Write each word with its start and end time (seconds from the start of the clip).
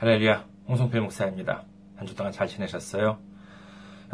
할렐루야, 0.00 0.46
홍성필 0.66 1.02
목사입니다. 1.02 1.64
한 1.96 2.06
주 2.06 2.16
동안 2.16 2.32
잘 2.32 2.48
지내셨어요? 2.48 3.18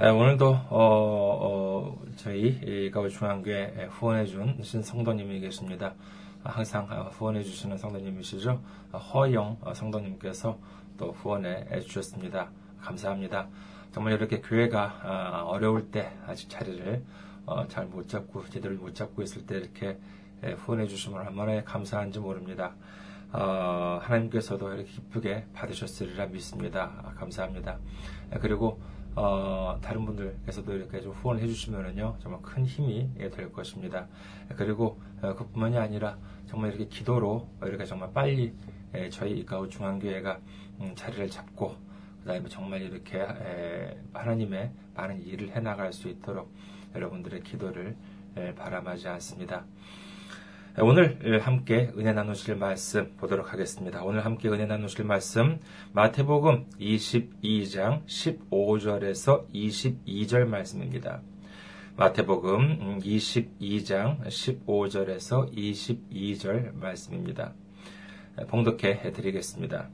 에, 0.01 0.09
오늘도 0.09 0.49
어, 0.49 0.67
어, 0.71 2.03
저희 2.17 2.91
가을중앙교회 2.91 3.87
후원해준 3.93 4.65
신 4.65 4.83
성도님이 4.83 5.39
계십니다. 5.39 5.95
항상 6.43 6.87
후원해주시는 7.13 7.79
성도님이시죠? 7.79 8.61
허영 9.15 9.59
성도님께서 9.77 10.59
또 10.99 11.13
후원해 11.13 11.65
주셨습니다. 11.83 12.51
감사합니다. 12.81 13.47
정말 13.93 14.15
이렇게 14.15 14.41
교회가 14.41 15.45
어려울 15.47 15.93
때 15.93 16.11
아직 16.27 16.51
자리를 16.51 17.05
어, 17.47 17.69
잘못 17.69 18.09
잡고 18.09 18.45
제대로 18.49 18.75
못 18.75 18.93
잡고 18.93 19.23
있을 19.23 19.47
때 19.47 19.59
이렇게 19.59 19.97
후원해 20.57 20.89
주시면 20.89 21.29
얼마나 21.29 21.63
감사한지 21.63 22.19
모릅니다. 22.19 22.75
어, 23.37 23.99
하나님께서도 24.01 24.73
이렇게 24.73 24.91
기쁘게 24.91 25.45
받으셨으리라 25.53 26.27
믿습니다. 26.27 26.91
아, 27.05 27.13
감사합니다. 27.13 27.79
그리고 28.41 28.81
어, 29.15 29.79
다른 29.83 30.07
분들께서도 30.07 30.73
이렇게 30.73 31.03
좀 31.03 31.13
후원을 31.13 31.43
해주시면은요 31.43 32.17
정말 32.19 32.41
큰 32.41 32.65
힘이 32.65 33.11
될 33.15 33.53
것입니다. 33.53 34.09
그리고 34.57 34.99
어, 35.21 35.35
그뿐만이 35.35 35.77
아니라 35.77 36.17
정말 36.47 36.71
이렇게 36.71 36.87
기도로 36.87 37.47
이렇게 37.63 37.85
정말 37.85 38.11
빨리 38.15 38.55
에, 38.95 39.11
저희 39.11 39.41
이가우 39.41 39.69
중앙교회가 39.69 40.41
음, 40.81 40.93
자리를 40.95 41.29
잡고 41.29 41.77
그다음에 42.23 42.49
정말 42.49 42.81
이렇게 42.81 43.21
에, 43.21 43.99
하나님의 44.15 44.71
많은 44.95 45.23
일을 45.27 45.55
해 45.55 45.61
나갈 45.61 45.93
수 45.93 46.09
있도록 46.09 46.51
여러분들의 46.95 47.43
기도를 47.43 47.95
에, 48.37 48.55
바람하지 48.55 49.09
않습니다. 49.09 49.67
오늘 50.79 51.41
함께 51.41 51.91
은혜 51.97 52.13
나누실 52.13 52.57
말씀 52.57 53.17
보도록 53.17 53.51
하겠습니다. 53.51 54.05
오늘 54.05 54.27
함께 54.27 54.51
은혜 54.51 54.67
나누실 54.67 55.07
말씀 55.07 55.59
마태복음 55.95 56.67
22장 56.79 58.05
15절에서 58.05 59.51
22절 59.55 60.45
말씀입니다. 60.45 61.23
마태복음 61.97 62.99
22장 62.99 64.23
15절에서 64.27 65.51
22절 65.57 66.75
말씀입니다. 66.75 67.55
봉독해 68.47 69.13
드리겠습니다. 69.13 69.89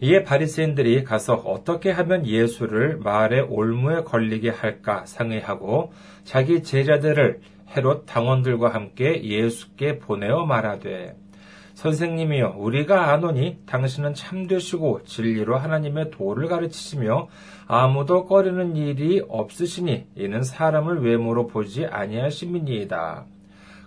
이에 0.00 0.22
바리새인들이 0.22 1.02
가서 1.02 1.34
어떻게 1.34 1.90
하면 1.90 2.24
예수를 2.24 2.98
말의 2.98 3.40
올무에 3.40 4.04
걸리게 4.04 4.50
할까 4.50 5.04
상의하고 5.06 5.92
자기 6.22 6.62
제자들을 6.62 7.40
헤롯 7.76 8.06
당원들과 8.06 8.72
함께 8.72 9.22
예수께 9.22 9.98
보내어 9.98 10.46
말하되 10.46 11.16
선생님이여 11.78 12.56
우리가 12.58 13.12
아노니 13.12 13.58
당신은 13.66 14.14
참되시고 14.14 15.04
진리로 15.04 15.58
하나님의 15.58 16.10
도를 16.10 16.48
가르치시며 16.48 17.28
아무도 17.68 18.24
꺼리는 18.26 18.74
일이 18.74 19.22
없으시니 19.28 20.06
이는 20.16 20.42
사람을 20.42 21.04
외모로 21.04 21.46
보지 21.46 21.86
아니하심이니이다. 21.86 23.26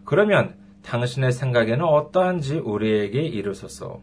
그러면 0.05 0.55
당신의 0.83 1.33
생각에는 1.33 1.83
어떠한지 1.83 2.59
우리에게 2.59 3.23
이르소서. 3.23 3.99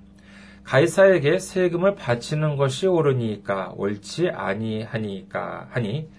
가이사에게 0.64 1.38
세금을 1.38 1.94
바치는 1.94 2.56
것이 2.56 2.86
옳으니까 2.86 3.72
옳지 3.74 4.28
아니하니까 4.28 5.68
하니 5.70 6.10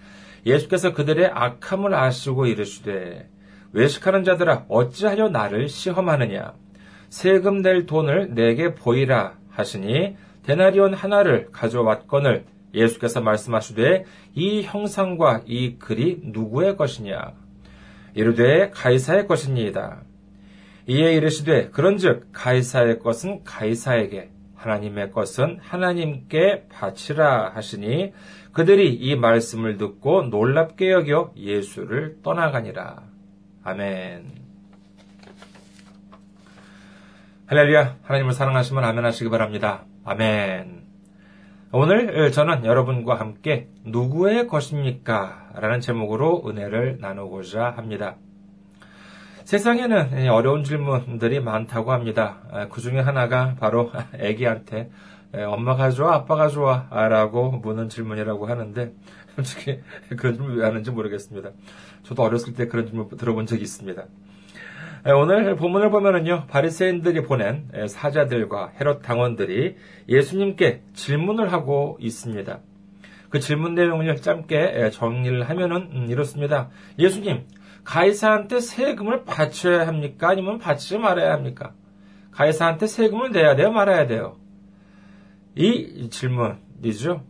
예수께서 0.44 0.92
그들의 0.92 1.30
악함을 1.32 1.94
아시고 1.94 2.46
이르시되 2.46 3.29
외식하는 3.72 4.24
자들아 4.24 4.66
어찌하여 4.68 5.28
나를 5.28 5.68
시험하느냐? 5.68 6.54
세금 7.08 7.62
낼 7.62 7.86
돈을 7.86 8.34
내게 8.34 8.74
보이라 8.74 9.34
하시니 9.50 10.16
데나리온 10.42 10.94
하나를 10.94 11.48
가져왔거늘 11.52 12.44
예수께서 12.74 13.20
말씀하시되 13.20 14.04
이 14.34 14.62
형상과 14.62 15.42
이 15.46 15.76
글이 15.78 16.20
누구의 16.24 16.76
것이냐? 16.76 17.32
이르되 18.14 18.70
가이사의 18.70 19.26
것이니이다. 19.26 20.02
이에 20.86 21.14
이르시되 21.14 21.70
그런즉 21.70 22.28
가이사의 22.32 22.98
것은 23.00 23.44
가이사에게 23.44 24.30
하나님의 24.56 25.12
것은 25.12 25.58
하나님께 25.60 26.66
바치라 26.68 27.50
하시니 27.54 28.12
그들이 28.52 28.94
이 28.94 29.16
말씀을 29.16 29.78
듣고 29.78 30.24
놀랍게 30.24 30.90
여겨 30.90 31.32
예수를 31.36 32.18
떠나가니라. 32.22 33.09
아멘. 33.70 34.24
할렐루야. 37.46 37.98
하나님을 38.02 38.32
사랑하시면 38.32 38.82
아멘 38.82 39.04
하시기 39.04 39.30
바랍니다. 39.30 39.84
아멘. 40.04 40.82
오늘 41.70 42.32
저는 42.32 42.64
여러분과 42.64 43.20
함께 43.20 43.68
누구의 43.84 44.48
것입니까? 44.48 45.50
라는 45.54 45.78
제목으로 45.78 46.42
은혜를 46.48 46.98
나누고자 47.00 47.70
합니다. 47.76 48.16
세상에는 49.44 50.28
어려운 50.30 50.64
질문들이 50.64 51.38
많다고 51.38 51.92
합니다. 51.92 52.40
그 52.72 52.80
중에 52.80 52.98
하나가 52.98 53.54
바로 53.60 53.92
아기한테 54.20 54.90
엄마가 55.32 55.90
좋아, 55.90 56.14
아빠가 56.14 56.48
좋아? 56.48 56.88
라고 56.90 57.52
묻는 57.52 57.88
질문이라고 57.88 58.46
하는데, 58.46 58.92
솔직히 59.44 59.80
그런 60.16 60.34
질문 60.34 60.56
왜 60.56 60.64
하는지 60.64 60.90
모르겠습니다. 60.90 61.50
저도 62.02 62.22
어렸을 62.22 62.54
때 62.54 62.68
그런 62.68 62.86
질문 62.86 63.08
들어본 63.08 63.46
적이 63.46 63.62
있습니다. 63.62 64.06
오늘 65.06 65.56
본문을 65.56 65.90
보면은요, 65.90 66.46
바리새인들이 66.48 67.22
보낸 67.22 67.70
사자들과 67.88 68.72
헤롯 68.78 69.00
당원들이 69.00 69.76
예수님께 70.08 70.82
질문을 70.92 71.52
하고 71.52 71.96
있습니다. 72.00 72.60
그 73.30 73.40
질문 73.40 73.74
내용을 73.74 74.14
짧게 74.16 74.90
정리를 74.90 75.48
하면은 75.48 75.88
음, 75.92 76.06
이렇습니다. 76.10 76.68
예수님, 76.98 77.46
가이사한테 77.84 78.60
세금을 78.60 79.24
바쳐야 79.24 79.86
합니까? 79.86 80.28
아니면 80.28 80.58
바치지 80.58 80.98
말아야 80.98 81.32
합니까? 81.32 81.72
가이사한테 82.32 82.86
세금을 82.86 83.30
내야 83.30 83.56
돼요? 83.56 83.70
말아야 83.70 84.06
돼요? 84.06 84.36
이 85.54 86.08
질문이죠. 86.10 87.24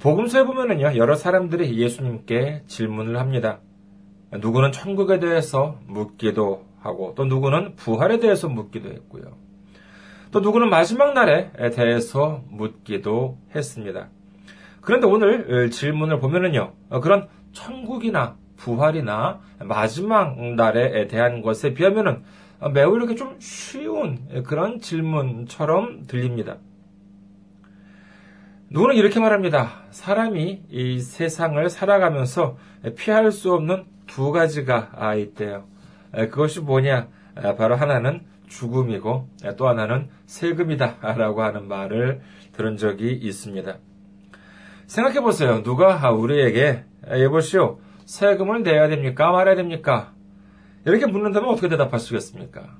복음서에 0.00 0.44
보면은요, 0.44 0.96
여러 0.96 1.14
사람들이 1.14 1.78
예수님께 1.78 2.62
질문을 2.66 3.18
합니다. 3.18 3.60
누구는 4.32 4.72
천국에 4.72 5.20
대해서 5.20 5.78
묻기도 5.86 6.64
하고, 6.80 7.14
또 7.16 7.24
누구는 7.24 7.76
부활에 7.76 8.18
대해서 8.18 8.48
묻기도 8.48 8.88
했고요. 8.90 9.24
또 10.32 10.40
누구는 10.40 10.68
마지막 10.68 11.14
날에 11.14 11.52
대해서 11.74 12.42
묻기도 12.50 13.38
했습니다. 13.54 14.08
그런데 14.80 15.06
오늘 15.06 15.70
질문을 15.70 16.18
보면은요, 16.18 16.72
그런 17.00 17.28
천국이나 17.52 18.36
부활이나 18.56 19.40
마지막 19.60 20.40
날에 20.56 21.06
대한 21.06 21.40
것에 21.40 21.72
비하면은 21.72 22.22
매우 22.72 22.96
이렇게 22.96 23.14
좀 23.14 23.36
쉬운 23.38 24.42
그런 24.44 24.80
질문처럼 24.80 26.06
들립니다. 26.06 26.56
누구는 28.74 28.96
이렇게 28.96 29.20
말합니다. 29.20 29.84
사람이 29.92 30.62
이 30.68 30.98
세상을 30.98 31.70
살아가면서 31.70 32.56
피할 32.96 33.30
수 33.30 33.52
없는 33.54 33.84
두 34.08 34.32
가지가 34.32 35.14
있대요. 35.14 35.68
그것이 36.10 36.58
뭐냐? 36.58 37.06
바로 37.56 37.76
하나는 37.76 38.22
죽음이고 38.48 39.28
또 39.56 39.68
하나는 39.68 40.08
세금이다. 40.26 40.96
라고 41.16 41.44
하는 41.44 41.68
말을 41.68 42.22
들은 42.50 42.76
적이 42.76 43.12
있습니다. 43.12 43.76
생각해 44.88 45.20
보세요. 45.20 45.62
누가 45.62 46.10
우리에게 46.10 46.82
여보시오, 47.08 47.78
세금을 48.06 48.64
내야 48.64 48.88
됩니까? 48.88 49.30
말아야 49.30 49.54
됩니까? 49.54 50.14
이렇게 50.84 51.06
묻는다면 51.06 51.48
어떻게 51.48 51.68
대답하시겠습니까? 51.68 52.76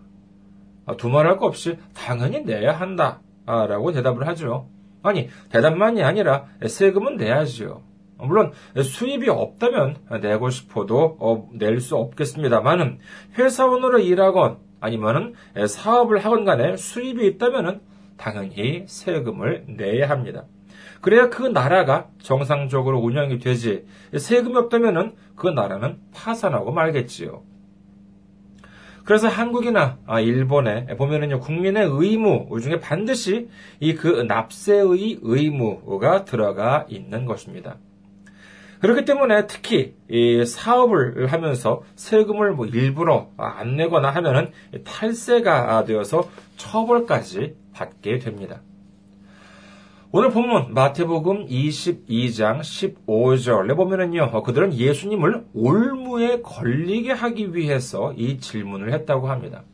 두말할 0.99 1.37
거 1.37 1.47
없이 1.47 1.79
당연히 1.95 2.41
내야 2.41 2.73
한다. 2.73 3.21
라고 3.47 3.93
대답을 3.93 4.27
하죠. 4.27 4.74
아니, 5.05 5.29
대답만이 5.51 6.03
아니라 6.03 6.47
세금은 6.67 7.19
내야지요. 7.19 7.83
물론 8.17 8.53
수입이 8.75 9.29
없다면 9.29 9.99
내고 10.23 10.49
싶어도 10.49 11.19
어, 11.21 11.49
낼수 11.53 11.97
없겠습니다만은 11.97 12.99
회사원으로 13.39 13.99
일하건 13.99 14.57
아니면은 14.81 15.35
사업을 15.69 16.25
하건 16.25 16.47
간에 16.47 16.79
수입이 16.79 17.27
있다면은 17.27 17.83
당연히 18.17 18.85
세금을 18.87 19.65
내야 19.77 20.09
합니다. 20.09 20.45
그래야 21.03 21.29
그 21.29 21.43
나라가 21.43 22.09
정상적으로 22.23 22.99
운영이 23.01 23.41
되지 23.41 23.85
세금이 24.17 24.57
없다면은 24.57 25.17
그 25.37 25.49
나라는 25.49 25.99
파산하고 26.15 26.73
말겠지요. 26.73 27.43
그래서 29.05 29.29
한국이나 29.29 29.99
아, 30.07 30.21
일본에 30.21 30.87
보면은요, 30.97 31.41
국민의 31.41 31.87
의무 31.91 32.49
중에 32.61 32.81
반드시 32.81 33.49
이 33.81 33.95
그 33.95 34.23
납세의 34.23 35.19
의무가 35.23 36.25
들어가 36.25 36.87
있는 36.89 37.27
것입니다. 37.27 37.77
그렇기 38.81 39.05
때문에 39.05 39.47
특히 39.47 39.95
사업을 40.47 41.33
하면서 41.33 41.83
세금을 41.97 42.53
뭐 42.53 42.67
일부러 42.67 43.29
안 43.39 43.77
내거나 43.77 44.11
하면은 44.11 44.51
탈세가 44.85 45.85
되어서 45.85 46.29
처벌까지 46.57 47.55
받게 47.73 48.19
됩니다. 48.19 48.61
오늘 50.17 50.31
본문 50.31 50.75
마태복음 50.75 51.49
22장 51.49 52.61
15절에 52.61 53.75
보면은요, 53.75 54.45
그들은 54.45 54.73
예수님을 54.73 55.45
올무에 55.53 56.41
걸리게 56.41 57.11
하기 57.11 57.57
위해서 57.57 58.13
이 58.17 58.39
질문을 58.39 58.93
했다고 58.93 59.29
합니다. 59.29 59.65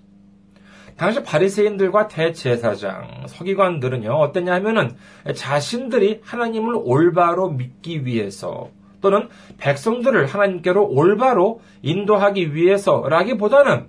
당시 0.97 1.23
바리새인들과 1.23 2.09
대제사장, 2.09 3.27
서기관들은요, 3.27 4.11
어땠냐 4.11 4.55
하면은 4.55 4.97
자신들이 5.35 6.23
하나님을 6.25 6.75
올바로 6.75 7.51
믿기 7.51 8.07
위해서 8.07 8.71
또는 9.03 9.29
백성들을 9.59 10.25
하나님께로 10.25 10.89
올바로 10.89 11.61
인도하기 11.83 12.55
위해서라기보다는 12.55 13.89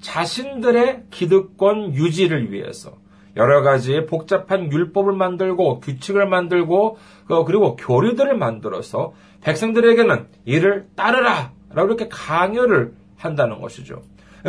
자신들의 0.00 1.08
기득권 1.10 1.92
유지를 1.94 2.52
위해서 2.52 2.94
여러 3.36 3.62
가지 3.62 4.06
복잡한 4.06 4.70
율법을 4.72 5.12
만들고 5.12 5.80
규칙을 5.80 6.26
만들고 6.26 6.96
어, 7.28 7.44
그리고 7.44 7.76
교리들을 7.76 8.36
만들어서 8.36 9.12
백성들에게는 9.42 10.26
이를 10.44 10.86
따르라 10.96 11.52
라고 11.72 11.88
이렇게 11.88 12.08
강요를 12.08 12.92
한다는 13.16 13.60
것이죠. 13.60 14.02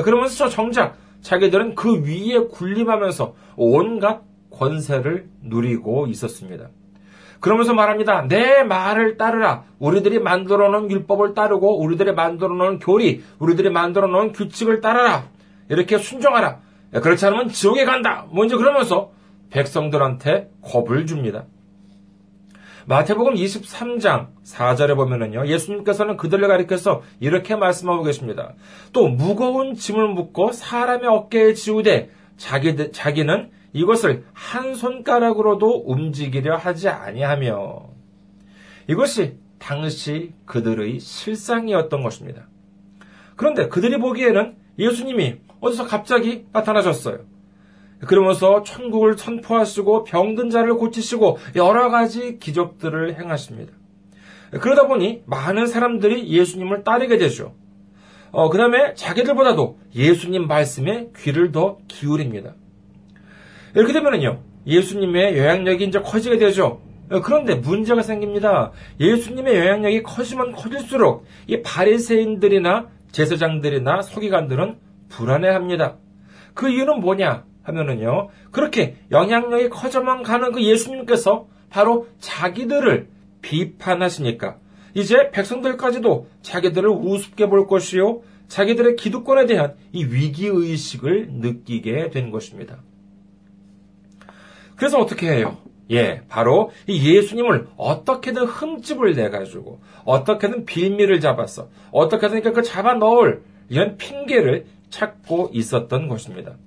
그러면서 0.04 0.50
정작 0.50 0.98
자기들은 1.22 1.76
그 1.76 2.04
위에 2.04 2.48
군림하면서 2.50 3.36
온갖 3.56 4.22
권세를 4.50 5.28
누리고 5.44 6.08
있었습니다. 6.08 6.70
그러면서 7.40 7.74
말합니다. 7.74 8.28
내 8.28 8.64
말을 8.64 9.18
따르라. 9.18 9.64
우리들이 9.80 10.20
만들어 10.20 10.70
놓은 10.70 10.92
율법을 10.92 11.34
따르고 11.34 11.82
우리들이 11.82 12.14
만들어 12.14 12.54
놓은 12.54 12.80
교리, 12.80 13.24
우리들이 13.40 13.72
만들어 13.72 14.08
놓은 14.08 14.32
규칙을 14.32 14.80
따르라. 14.80 15.24
이렇게 15.68 15.98
순종하라. 15.98 16.60
그렇지 16.92 17.26
않으면 17.26 17.50
지옥에 17.50 17.86
간다. 17.86 18.28
먼저 18.32 18.58
그러면서 18.58 19.12
백성들한테 19.50 20.50
겁을 20.62 21.06
줍니다. 21.06 21.46
마태복음 22.86 23.36
23장 23.36 24.28
4절에 24.44 24.96
보면은요, 24.96 25.48
예수님께서는 25.48 26.18
그들을 26.18 26.48
가리켜서 26.48 27.04
이렇게 27.20 27.56
말씀하고 27.56 28.04
계십니다. 28.04 28.54
또 28.92 29.08
무거운 29.08 29.76
짐을 29.76 30.10
묶고 30.10 30.52
사람의 30.52 31.08
어깨에 31.08 31.54
지우되 31.54 32.10
자기, 32.38 32.92
자기는 32.92 33.52
이것을 33.74 34.26
한 34.34 34.74
손가락으로도 34.74 35.84
움직이려 35.86 36.58
하지 36.58 36.90
아니하며 36.90 37.86
이것이 38.90 39.38
당시 39.60 40.34
그들의 40.46 41.00
실상이었던 41.00 42.02
것입니다. 42.02 42.48
그런데 43.36 43.70
그들이 43.70 43.98
보기에는 43.98 44.56
예수님이 44.80 45.38
어디서 45.62 45.88
갑자기 45.88 46.46
나타나셨어요. 46.52 47.20
그러면서 48.00 48.64
천국을 48.64 49.18
선포하시고 49.18 50.04
병든 50.06 50.50
자를 50.50 50.74
고치시고 50.76 51.38
여러 51.56 51.90
가지 51.90 52.40
기적들을 52.40 53.18
행하십니다. 53.20 53.74
그러다 54.60 54.88
보니 54.88 55.22
많은 55.26 55.68
사람들이 55.68 56.28
예수님을 56.28 56.84
따르게 56.84 57.18
되죠. 57.18 57.54
어, 58.32 58.50
그 58.50 58.58
다음에 58.58 58.94
자기들보다도 58.96 59.78
예수님 59.96 60.48
말씀에 60.48 61.10
귀를 61.18 61.52
더 61.52 61.78
기울입니다. 61.88 62.56
이렇게 63.76 63.94
되면은요, 63.94 64.42
예수님의 64.66 65.38
영향력이 65.38 65.86
이제 65.86 66.00
커지게 66.00 66.38
되죠. 66.38 66.82
어, 67.10 67.22
그런데 67.22 67.56
문제가 67.56 68.02
생깁니다. 68.02 68.72
예수님의 69.00 69.58
영향력이 69.58 70.04
커지면 70.04 70.54
커질수록 70.54 71.26
이 71.48 71.62
바리새인들이나 71.62 72.88
제사장들이나 73.12 74.02
서기관들은 74.02 74.78
불안해합니다. 75.12 75.98
그 76.54 76.70
이유는 76.70 77.02
뭐냐 77.02 77.46
하면은요. 77.64 78.30
그렇게 78.52 78.96
영향력이 79.12 79.70
커져만 79.70 80.24
가는 80.24 80.52
그 80.52 80.64
예수님께서 80.64 81.48
바로 81.70 82.08
자기들을 82.20 83.08
비판하시니까 83.42 84.58
이제 84.94 85.30
백성들까지도 85.32 86.28
자기들을 86.42 86.90
우습게 86.90 87.48
볼 87.48 87.68
것이요. 87.68 88.22
자기들의 88.48 88.98
기득권에 88.98 89.46
대한 89.46 89.76
이 89.94 90.04
위기의식을 90.04 91.30
느끼게 91.32 92.10
된 92.10 92.32
것입니다. 92.32 92.80
그래서 94.76 95.00
어떻게 95.00 95.32
해요? 95.32 95.58
예, 95.92 96.22
바로 96.28 96.72
이 96.88 97.16
예수님을 97.16 97.68
어떻게든 97.78 98.46
흠집을 98.46 99.14
내가지고, 99.14 99.80
어떻게든 100.04 100.66
빌미를 100.66 101.20
잡았어. 101.20 101.70
어떻게든 101.92 102.54
그 102.54 102.62
잡아 102.64 102.94
넣을 102.96 103.44
이런 103.70 103.96
핑계를 103.98 104.66
찾고 104.92 105.50
있었던 105.54 106.08
것입니다. 106.08 106.58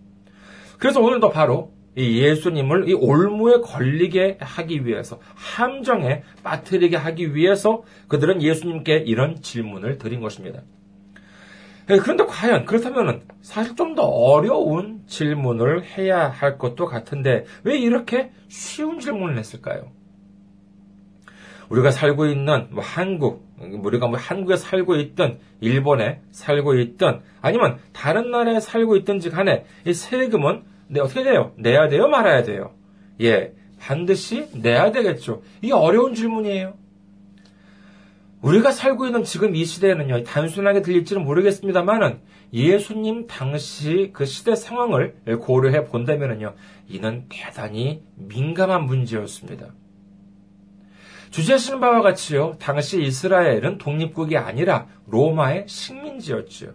그래서 0.79 1.01
오늘도 1.01 1.31
바로 1.31 1.73
이 1.97 2.19
예수님을 2.21 2.89
이 2.89 2.93
올무에 2.95 3.61
걸리게 3.61 4.39
하기 4.41 4.85
위해서, 4.85 5.21
함정에 5.37 6.25
빠뜨리게 6.43 6.97
하기 6.97 7.37
위해서 7.37 7.85
그들은 8.09 8.43
예수님께 8.43 8.97
이런 9.07 9.41
질문을 9.41 9.99
드린 9.99 10.21
것입니다. 10.21 10.63
예, 11.91 11.99
그런데 11.99 12.25
과연 12.25 12.65
그렇다면 12.65 13.23
사실 13.43 13.77
좀 13.77 13.95
더 13.95 14.03
어려운 14.03 15.03
질문을 15.07 15.85
해야 15.85 16.29
할 16.29 16.59
것도 16.59 16.87
같은데 16.87 17.45
왜 17.63 17.79
이렇게 17.79 18.33
쉬운 18.49 18.99
질문을 18.99 19.39
했을까요? 19.39 19.93
우리가 21.69 21.91
살고 21.91 22.27
있는 22.27 22.69
뭐 22.71 22.83
한국, 22.83 23.47
우리가 23.59 24.07
뭐 24.09 24.19
한국에 24.19 24.57
살고 24.57 24.97
있든 24.97 25.39
일본에 25.61 26.21
살고 26.31 26.75
있든 26.77 27.21
아니면 27.41 27.79
다른 27.93 28.31
나라에 28.31 28.61
살고 28.61 28.97
있든지 28.97 29.31
간에 29.31 29.65
이 29.87 29.93
세금은 29.93 30.63
네, 30.89 31.01
어떻게 31.01 31.23
돼요? 31.23 31.53
내야 31.57 31.89
돼요? 31.89 32.09
말아야 32.09 32.43
돼요? 32.43 32.73
예, 33.21 33.55
반드시 33.81 34.49
내야 34.53 34.93
되겠죠. 34.93 35.43
이게 35.63 35.73
어려운 35.73 36.15
질문이에요. 36.15 36.75
우리가 38.43 38.73
살고 38.73 39.07
있는 39.07 39.25
지금 39.25 39.57
이 39.57 39.65
시대에는요, 39.65 40.25
단순하게 40.25 40.83
들릴지는 40.83 41.25
모르겠습니다만은 41.25 42.21
예수님 42.53 43.27
당시 43.27 44.11
그 44.13 44.27
시대 44.27 44.55
상황을 44.55 45.15
고려해 45.41 45.87
본다면은요, 45.87 46.55
이는 46.89 47.25
대단히 47.31 48.03
민감한 48.17 48.85
문제였습니다. 48.85 49.73
주제하시는 51.35 51.81
바와 51.81 52.01
같이요, 52.01 52.55
당시 52.61 53.03
이스라엘은 53.03 53.79
독립국이 53.79 54.37
아니라 54.37 54.87
로마의 55.09 55.65
식민지였지요. 55.67 56.71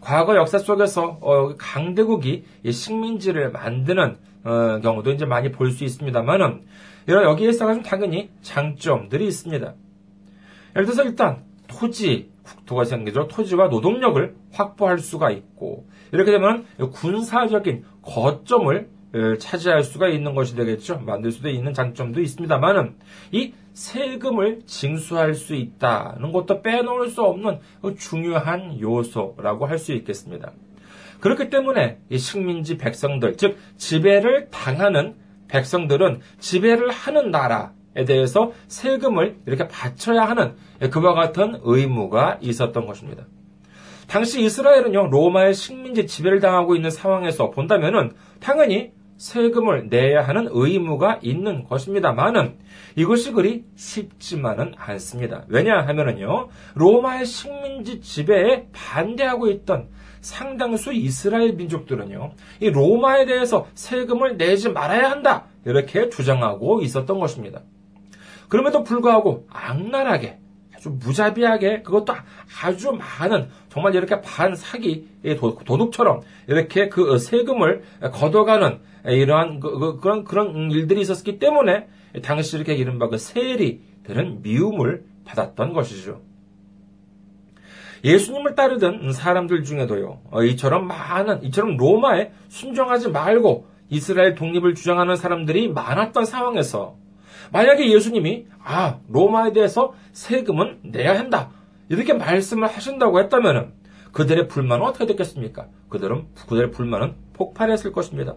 과거 0.00 0.34
역사 0.34 0.58
속에서 0.58 1.18
어, 1.20 1.54
강대국이 1.56 2.44
식민지를 2.68 3.52
만드는 3.52 4.16
어, 4.42 4.80
경우도 4.82 5.12
이제 5.12 5.24
많이 5.26 5.52
볼 5.52 5.70
수 5.70 5.84
있습니다만은 5.84 6.62
이런 7.06 7.22
여기에 7.22 7.50
있어가지고 7.50 7.84
당연히 7.84 8.30
장점들이 8.42 9.28
있습니다. 9.28 9.74
예를 10.74 10.86
들어서 10.86 11.04
일단 11.04 11.44
토지, 11.68 12.32
국토가 12.42 12.84
생기죠. 12.84 13.28
토지와 13.28 13.68
노동력을 13.68 14.34
확보할 14.50 14.98
수가 14.98 15.30
있고 15.30 15.86
이렇게 16.10 16.32
되면 16.32 16.66
군사적인 16.92 17.84
거점을 18.02 18.88
차지할 19.38 19.84
수가 19.84 20.08
있는 20.08 20.34
것이 20.34 20.56
되겠죠. 20.56 20.98
만들 20.98 21.30
수도 21.32 21.48
있는 21.48 21.72
장점도 21.72 22.20
있습니다만은 22.20 22.96
이 23.32 23.52
세금을 23.72 24.62
징수할 24.66 25.34
수 25.34 25.54
있다는 25.54 26.32
것도 26.32 26.62
빼놓을 26.62 27.08
수 27.10 27.22
없는 27.22 27.58
중요한 27.98 28.80
요소라고 28.80 29.66
할 29.66 29.78
수 29.78 29.92
있겠습니다. 29.92 30.52
그렇기 31.20 31.50
때문에 31.50 31.98
이 32.10 32.18
식민지 32.18 32.76
백성들, 32.76 33.36
즉 33.36 33.58
지배를 33.76 34.48
당하는 34.50 35.14
백성들은 35.48 36.20
지배를 36.38 36.90
하는 36.90 37.30
나라, 37.30 37.72
에 37.96 38.04
대해서 38.04 38.50
세금을 38.66 39.36
이렇게 39.46 39.68
바쳐야 39.68 40.24
하는 40.24 40.56
그와 40.90 41.14
같은 41.14 41.60
의무가 41.62 42.38
있었던 42.40 42.86
것입니다. 42.86 43.24
당시 44.08 44.42
이스라엘은요, 44.42 45.10
로마의 45.10 45.54
식민지 45.54 46.06
지배를 46.06 46.40
당하고 46.40 46.74
있는 46.74 46.90
상황에서 46.90 47.50
본다면은 47.50 48.12
당연히 48.40 48.92
세금을 49.16 49.88
내야 49.88 50.22
하는 50.22 50.48
의무가 50.50 51.18
있는 51.22 51.64
것입니다만은 51.64 52.58
이것이 52.96 53.32
그리 53.32 53.64
쉽지만은 53.76 54.74
않습니다. 54.76 55.44
왜냐하면은요, 55.48 56.48
로마의 56.74 57.26
식민지 57.26 58.00
지배에 58.00 58.68
반대하고 58.72 59.48
있던 59.50 59.88
상당수 60.20 60.92
이스라엘 60.92 61.54
민족들은요, 61.54 62.32
이 62.60 62.70
로마에 62.70 63.26
대해서 63.26 63.66
세금을 63.74 64.36
내지 64.36 64.70
말아야 64.70 65.10
한다. 65.10 65.46
이렇게 65.64 66.08
주장하고 66.08 66.80
있었던 66.82 67.18
것입니다. 67.20 67.62
그럼에도 68.48 68.84
불구하고 68.84 69.46
악랄하게 69.50 70.38
아주 70.84 70.90
무자비하게 70.90 71.82
그것도 71.82 72.14
아주 72.62 72.92
많은 72.92 73.48
정말 73.70 73.94
이렇게 73.94 74.20
반사기 74.20 75.08
도둑처럼 75.64 76.20
이렇게 76.46 76.88
그 76.88 77.18
세금을 77.18 77.82
걷어가는 78.12 78.80
이러한 79.06 79.60
그, 79.60 79.78
그, 79.78 80.00
그런 80.00 80.24
그런 80.24 80.70
일들이 80.70 81.00
있었기 81.00 81.38
때문에 81.38 81.88
당시 82.22 82.56
이렇게 82.56 82.74
이른바 82.74 83.08
그 83.08 83.16
세리들은 83.18 84.42
미움을 84.42 85.04
받았던 85.24 85.72
것이죠. 85.72 86.20
예수님을 88.04 88.54
따르던 88.54 89.12
사람들 89.12 89.64
중에도요, 89.64 90.20
어, 90.30 90.42
이처럼 90.42 90.86
많은, 90.86 91.42
이처럼 91.44 91.78
로마에 91.78 92.32
순종하지 92.48 93.08
말고 93.08 93.66
이스라엘 93.88 94.34
독립을 94.34 94.74
주장하는 94.74 95.16
사람들이 95.16 95.68
많았던 95.68 96.26
상황에서 96.26 96.98
만약에 97.52 97.90
예수님이 97.92 98.46
아 98.62 98.98
로마에 99.08 99.52
대해서 99.52 99.94
세금은 100.12 100.80
내야 100.82 101.18
한다 101.18 101.50
이렇게 101.88 102.12
말씀을 102.12 102.68
하신다고 102.68 103.20
했다면 103.20 103.72
그들의 104.12 104.48
불만은 104.48 104.86
어떻게 104.86 105.06
됐겠습니까? 105.06 105.66
그들은 105.88 106.26
그들의 106.48 106.70
불만은 106.70 107.14
폭발했을 107.34 107.92
것입니다. 107.92 108.34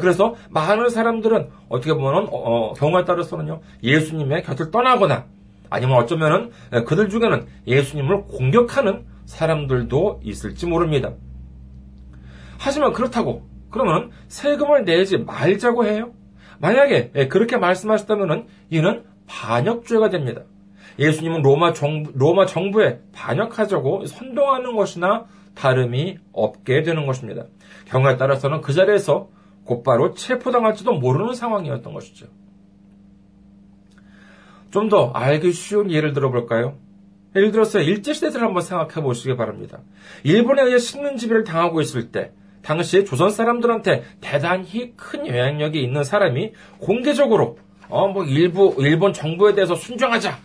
그래서 0.00 0.34
많은 0.50 0.88
사람들은 0.88 1.48
어떻게 1.68 1.92
보면 1.94 2.28
어, 2.30 2.30
어, 2.30 2.72
경우에 2.74 3.04
따라서는요 3.04 3.60
예수님의 3.82 4.42
곁을 4.44 4.70
떠나거나 4.70 5.26
아니면 5.68 5.96
어쩌면은 5.96 6.50
그들 6.86 7.08
중에는 7.08 7.46
예수님을 7.66 8.24
공격하는 8.24 9.04
사람들도 9.26 10.20
있을지 10.24 10.66
모릅니다. 10.66 11.12
하지만 12.58 12.92
그렇다고 12.92 13.48
그러면 13.70 14.10
세금을 14.28 14.84
내지 14.84 15.18
말자고 15.18 15.86
해요? 15.86 16.12
만약에 16.60 17.28
그렇게 17.28 17.56
말씀하셨다면 17.56 18.46
이는 18.70 19.04
반역죄가 19.26 20.10
됩니다. 20.10 20.42
예수님은 20.98 21.42
로마 21.42 21.72
정부, 21.72 22.12
로마 22.14 22.46
정부에 22.46 23.00
반역하자고 23.12 24.06
선동하는 24.06 24.76
것이나 24.76 25.26
다름이 25.54 26.18
없게 26.32 26.82
되는 26.82 27.06
것입니다. 27.06 27.44
경우에 27.86 28.16
따라서는 28.16 28.60
그 28.60 28.72
자리에서 28.72 29.28
곧바로 29.64 30.14
체포당할지도 30.14 30.92
모르는 30.94 31.34
상황이었던 31.34 31.92
것이죠. 31.92 32.26
좀 34.70 34.88
더 34.88 35.10
알기 35.12 35.52
쉬운 35.52 35.90
예를 35.90 36.12
들어볼까요? 36.12 36.76
예를 37.34 37.50
들어서 37.52 37.80
일제시대를 37.80 38.42
한번 38.46 38.62
생각해 38.62 39.02
보시기 39.02 39.36
바랍니다. 39.36 39.80
일본에 40.24 40.62
의해 40.62 40.78
식민지배를 40.78 41.44
당하고 41.44 41.80
있을 41.80 42.10
때, 42.10 42.32
당시 42.62 43.04
조선 43.04 43.30
사람들한테 43.30 44.04
대단히 44.20 44.94
큰 44.96 45.26
영향력이 45.26 45.82
있는 45.82 46.04
사람이 46.04 46.52
공개적으로, 46.78 47.58
어, 47.88 48.08
뭐, 48.08 48.24
일부, 48.24 48.74
일본 48.78 49.12
정부에 49.12 49.54
대해서 49.54 49.74
순종하자! 49.74 50.38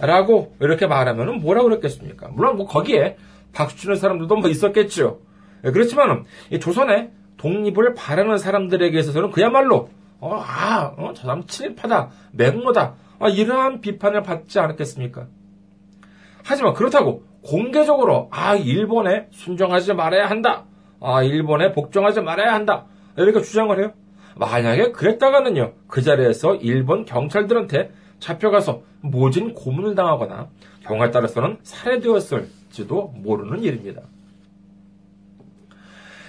라고 0.00 0.54
이렇게 0.60 0.86
말하면 0.86 1.40
뭐라 1.40 1.62
그랬겠습니까? 1.62 2.28
물론 2.28 2.56
뭐 2.56 2.66
거기에 2.66 3.16
박수 3.52 3.76
치는 3.76 3.96
사람들도 3.96 4.36
뭐 4.36 4.48
있었겠죠. 4.48 5.20
예, 5.64 5.70
그렇지만, 5.72 6.24
조선의 6.60 7.10
독립을 7.36 7.94
바라는 7.94 8.38
사람들에게 8.38 8.98
있어서는 8.98 9.30
그야말로, 9.30 9.90
어, 10.20 10.40
아, 10.44 10.94
어, 10.96 11.12
저 11.14 11.22
사람 11.22 11.46
친일파다, 11.46 12.10
맹모다, 12.32 12.94
아, 13.20 13.28
이러한 13.28 13.80
비판을 13.80 14.22
받지 14.22 14.58
않았겠습니까? 14.58 15.26
하지만 16.44 16.72
그렇다고 16.72 17.24
공개적으로 17.42 18.28
아 18.30 18.54
일본에 18.54 19.26
순종하지 19.32 19.92
말아야 19.94 20.30
한다. 20.30 20.64
아 21.00 21.22
일본에 21.22 21.72
복종하지 21.72 22.20
말아야 22.20 22.54
한다. 22.54 22.86
이렇게 23.16 23.40
주장을 23.42 23.78
해요. 23.78 23.92
만약에 24.36 24.92
그랬다가는요 24.92 25.72
그 25.88 26.02
자리에서 26.02 26.56
일본 26.56 27.04
경찰들한테 27.04 27.90
잡혀가서 28.20 28.82
모진 29.00 29.54
고문을 29.54 29.94
당하거나 29.94 30.48
경우에 30.82 31.10
따라서는 31.10 31.58
살해되었을지도 31.62 33.14
모르는 33.16 33.62
일입니다. 33.62 34.02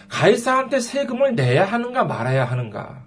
가이사한테 0.10 0.80
세금을 0.80 1.36
내야 1.36 1.66
하는가 1.66 2.04
말아야 2.04 2.46
하는가? 2.46 3.04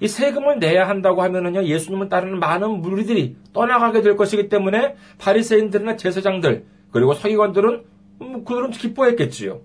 이 0.00 0.08
세금을 0.08 0.58
내야 0.60 0.88
한다고 0.88 1.22
하면은요, 1.22 1.64
예수님을 1.64 2.08
따르는 2.08 2.38
많은 2.38 2.80
무리들이 2.80 3.36
떠나가게 3.52 4.00
될 4.00 4.16
것이기 4.16 4.48
때문에 4.48 4.96
바리새인들이나 5.18 5.96
제사장들, 5.96 6.64
그리고 6.92 7.14
서기관들은 7.14 7.84
음, 8.22 8.44
그들은 8.44 8.70
기뻐했겠지요. 8.70 9.60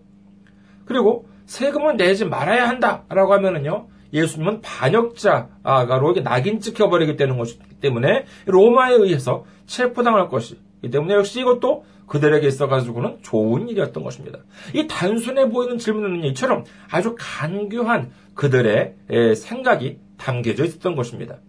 그리고 0.86 1.28
세금을 1.46 1.98
내지 1.98 2.26
말아야 2.26 2.68
한다라고 2.68 3.34
하면은요, 3.34 3.88
예수님은 4.14 4.62
반역자가로 4.62 6.22
낙인 6.24 6.60
찍혀버리게 6.60 7.16
되는 7.16 7.38
것이기 7.38 7.80
때문에 7.82 8.26
로마에 8.46 8.94
의해서 8.94 9.46
체포당할 9.66 10.30
것이기 10.30 10.92
때문에 10.92 11.16
역시 11.16 11.42
이것도 11.42 11.86
그들에게 12.08 12.46
있어가지고는 12.46 13.20
좋은 13.24 13.70
일이었던 13.70 14.04
것입니다. 14.04 14.40
이 14.76 14.88
단순해 14.88 15.50
보이는 15.50 15.78
질문은 15.78 16.26
이처럼 16.26 16.66
아주 16.92 17.16
간교한 17.18 18.12
그들의 18.36 18.96
생각이 19.36 19.98
담겨져 20.18 20.66
있었던 20.66 20.96
것입니다. 20.96 21.40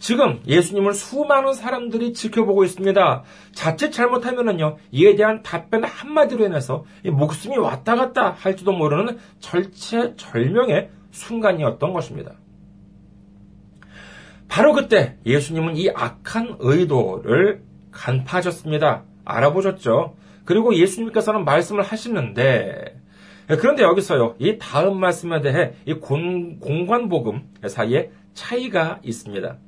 지금 0.00 0.40
예수님을 0.46 0.94
수많은 0.94 1.52
사람들이 1.52 2.14
지켜보고 2.14 2.64
있습니다. 2.64 3.22
자칫 3.52 3.92
잘못하면은요, 3.92 4.78
이에 4.92 5.14
대한 5.14 5.42
답변 5.42 5.84
한마디로 5.84 6.46
인해서 6.46 6.84
목숨이 7.04 7.58
왔다 7.58 7.96
갔다 7.96 8.30
할지도 8.30 8.72
모르는 8.72 9.18
절체절명의 9.40 10.88
순간이었던 11.10 11.92
것입니다. 11.92 12.32
바로 14.48 14.72
그때 14.72 15.18
예수님은 15.26 15.76
이 15.76 15.90
악한 15.90 16.56
의도를 16.60 17.62
간파하셨습니다. 17.92 19.04
알아보셨죠? 19.26 20.16
그리고 20.46 20.74
예수님께서는 20.74 21.44
말씀을 21.44 21.82
하시는데, 21.82 22.98
그런데 23.48 23.82
여기서요, 23.82 24.36
이 24.38 24.56
다음 24.58 24.98
말씀에 24.98 25.42
대해 25.42 25.74
이 25.84 25.92
공, 25.92 26.58
공관복음 26.58 27.42
사이에 27.68 28.10
차이가 28.32 28.98
있습니다. 29.02 29.58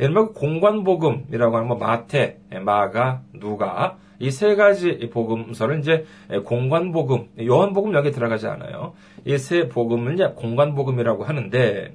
들면 0.00 0.32
공관복음이라고 0.32 1.56
하는 1.56 1.68
뭐 1.68 1.76
마태, 1.76 2.38
마가, 2.64 3.22
누가 3.34 3.98
이 4.18 4.30
세 4.30 4.54
가지 4.54 4.98
복음서를 5.10 5.78
이제 5.80 6.04
공관복음, 6.44 7.28
요한복음 7.40 7.94
여기 7.94 8.10
들어가지 8.10 8.46
않아요. 8.48 8.92
이 9.24 9.36
세 9.38 9.68
복음을 9.68 10.14
이제 10.14 10.26
공관복음이라고 10.36 11.24
하는데 11.24 11.92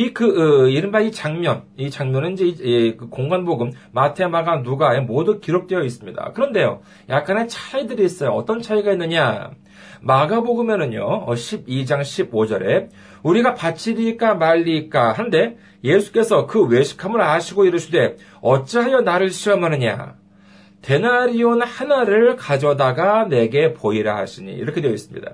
이 0.00 0.14
그 0.14 0.64
어, 0.64 0.66
이른바 0.66 1.00
이 1.00 1.12
장면, 1.12 1.64
이 1.76 1.90
장면은 1.90 2.32
이제 2.32 2.46
이, 2.46 2.96
그 2.96 3.10
공관복음 3.10 3.72
마태, 3.92 4.28
마가, 4.28 4.56
누가에 4.58 5.00
모두 5.00 5.40
기록되어 5.40 5.82
있습니다. 5.82 6.32
그런데요, 6.32 6.80
약간의 7.10 7.48
차이들이 7.48 8.04
있어요. 8.04 8.30
어떤 8.30 8.62
차이가 8.62 8.92
있느냐? 8.92 9.50
마가복음에는요, 10.00 11.26
12장 11.26 11.98
어, 11.98 12.00
15절에 12.00 12.88
우리가 13.22 13.54
바치리까 13.54 14.36
말리까 14.36 15.12
한데 15.12 15.58
예수께서 15.84 16.46
그 16.46 16.64
외식함을 16.64 17.20
아시고 17.20 17.66
이르시되 17.66 18.16
어찌하여 18.40 19.02
나를 19.02 19.28
시험하느냐? 19.30 20.14
데나리온 20.80 21.60
하나를 21.60 22.36
가져다가 22.36 23.26
내게 23.28 23.74
보이라 23.74 24.16
하시니 24.16 24.50
이렇게 24.50 24.80
되어 24.80 24.92
있습니다. 24.92 25.30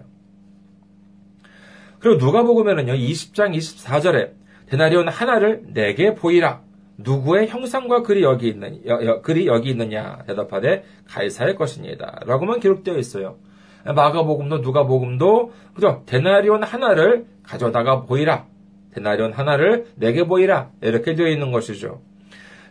그리고 2.01 2.19
누가복음에는요 2.19 2.95
20장 2.95 3.57
24절에 3.57 4.46
데나리온 4.69 5.09
하나를 5.09 5.63
내게 5.73 6.15
보이라. 6.15 6.63
누구의 6.99 7.49
형상과 7.49 8.03
글이 8.03 8.23
여기 8.23 8.49
있느냐, 8.49 8.79
여, 8.87 9.21
글이 9.21 9.47
여기 9.47 9.71
있느냐 9.71 10.19
대답하되 10.27 10.85
가이사의 11.07 11.57
것입니다. 11.57 12.21
라고만 12.25 12.61
기록되어 12.61 12.97
있어요. 12.97 13.37
마가복음도 13.85 14.59
누가복음도 14.59 15.53
그죠? 15.75 16.03
데나리온 16.07 16.63
하나를 16.63 17.27
가져다가 17.43 18.03
보이라. 18.03 18.47
데나리온 18.95 19.33
하나를 19.33 19.87
내게 19.95 20.25
보이라. 20.25 20.71
이렇게 20.81 21.15
되어 21.15 21.29
있는 21.29 21.53
것이죠. 21.53 22.01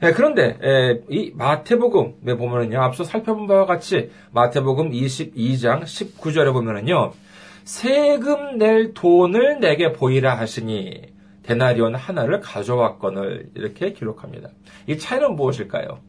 예, 0.03 0.11
그런데 0.11 0.57
예, 0.61 1.01
이 1.09 1.31
마태복음에 1.35 2.35
보면은요 2.35 2.81
앞서 2.81 3.03
살펴본 3.03 3.47
바와 3.47 3.65
같이 3.65 4.11
마태복음 4.31 4.91
22장 4.91 5.83
19절에 5.83 6.51
보면은요 6.51 7.13
세금 7.63 8.57
낼 8.57 8.93
돈을 8.93 9.61
내게 9.61 9.93
보이라 9.93 10.37
하시니 10.37 11.14
데나리온 11.45 11.95
하나를 11.95 12.39
가져왔건을 12.39 13.51
이렇게 13.53 13.93
기록합니다. 13.93 14.49
이 14.87 14.97
차이는 14.97 15.35
무엇일까요? 15.35 15.99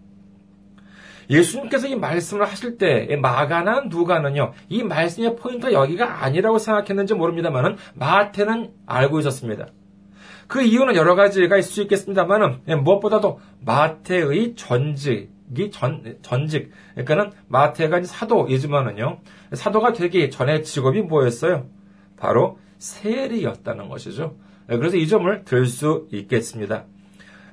예수님께서 1.28 1.88
이 1.88 1.96
말씀을 1.96 2.46
하실 2.46 2.78
때 2.78 3.16
마가나 3.16 3.82
누가는요 3.82 4.52
이 4.68 4.82
말씀의 4.82 5.36
포인트가 5.36 5.72
여기가 5.72 6.24
아니라고 6.24 6.58
생각했는지 6.58 7.14
모릅니다만은 7.14 7.76
마태는 7.94 8.72
알고 8.86 9.18
있었습니다. 9.20 9.66
그 10.46 10.62
이유는 10.62 10.94
여러 10.94 11.16
가지가 11.16 11.56
있을 11.56 11.72
수 11.72 11.82
있겠습니다만은 11.82 12.60
무엇보다도 12.84 13.40
마태의 13.60 14.54
전직이 14.54 15.70
전 15.72 16.16
전직 16.22 16.70
그러니까는 16.92 17.32
마태가 17.48 18.04
사도이지만은요 18.04 19.18
사도가 19.52 19.92
되기 19.92 20.30
전에 20.30 20.62
직업이 20.62 21.02
뭐였어요? 21.02 21.66
바로 22.16 22.58
세리였다는 22.78 23.88
것이죠. 23.88 24.36
그래서 24.66 24.96
이 24.96 25.06
점을 25.06 25.44
들 25.44 25.66
수 25.66 26.08
있겠습니다. 26.12 26.84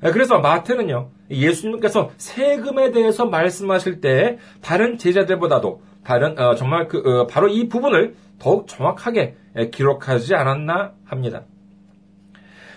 그래서 0.02 0.40
마태는요, 0.40 1.12
예수님께서 1.30 2.12
세금에 2.18 2.92
대해서 2.92 3.26
말씀하실 3.26 4.02
때 4.02 4.38
다른 4.62 4.98
제자들보다도 4.98 5.82
다른 6.04 6.38
어, 6.38 6.56
정말 6.56 6.88
그 6.88 6.98
어, 7.00 7.28
바로 7.28 7.48
이 7.48 7.70
부분을 7.70 8.16
더욱 8.38 8.68
정확하게 8.68 9.36
기록하지 9.72 10.36
않았나 10.36 10.94
합니다. 11.06 11.46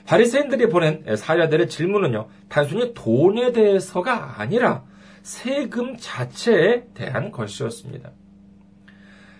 바리새인들이 0.06 0.68
보낸 0.68 1.04
사자들의 1.16 1.68
질문은요, 1.68 2.28
단순히 2.48 2.94
돈에 2.94 3.50
대해서가 3.50 4.40
아니라 4.40 4.84
세금 5.22 5.96
자체에 5.98 6.84
대한 6.94 7.32
것이었습니다. 7.32 8.12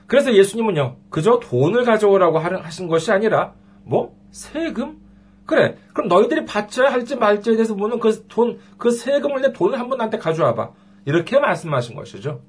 그래서 0.09 0.35
예수님은요, 0.35 0.97
그저 1.09 1.38
돈을 1.38 1.85
가져오라고 1.85 2.38
하신 2.38 2.88
것이 2.88 3.12
아니라, 3.12 3.55
뭐, 3.85 4.17
세금? 4.37 4.99
그래. 5.47 5.76
그럼 5.95 6.09
너희들이 6.09 6.45
바쳐야 6.45 6.93
할지 6.93 7.16
말지에 7.16 7.55
대해서 7.55 7.75
보는 7.75 7.99
그 7.99 8.26
돈, 8.28 8.59
그 8.76 8.90
세금을 8.90 9.40
내 9.40 9.52
돈을 9.52 9.81
한번 9.81 9.99
나한테 9.99 10.19
가져와 10.19 10.55
봐. 10.55 10.73
이렇게 11.07 11.38
말씀하신 11.38 11.97
것이죠. 11.97 12.43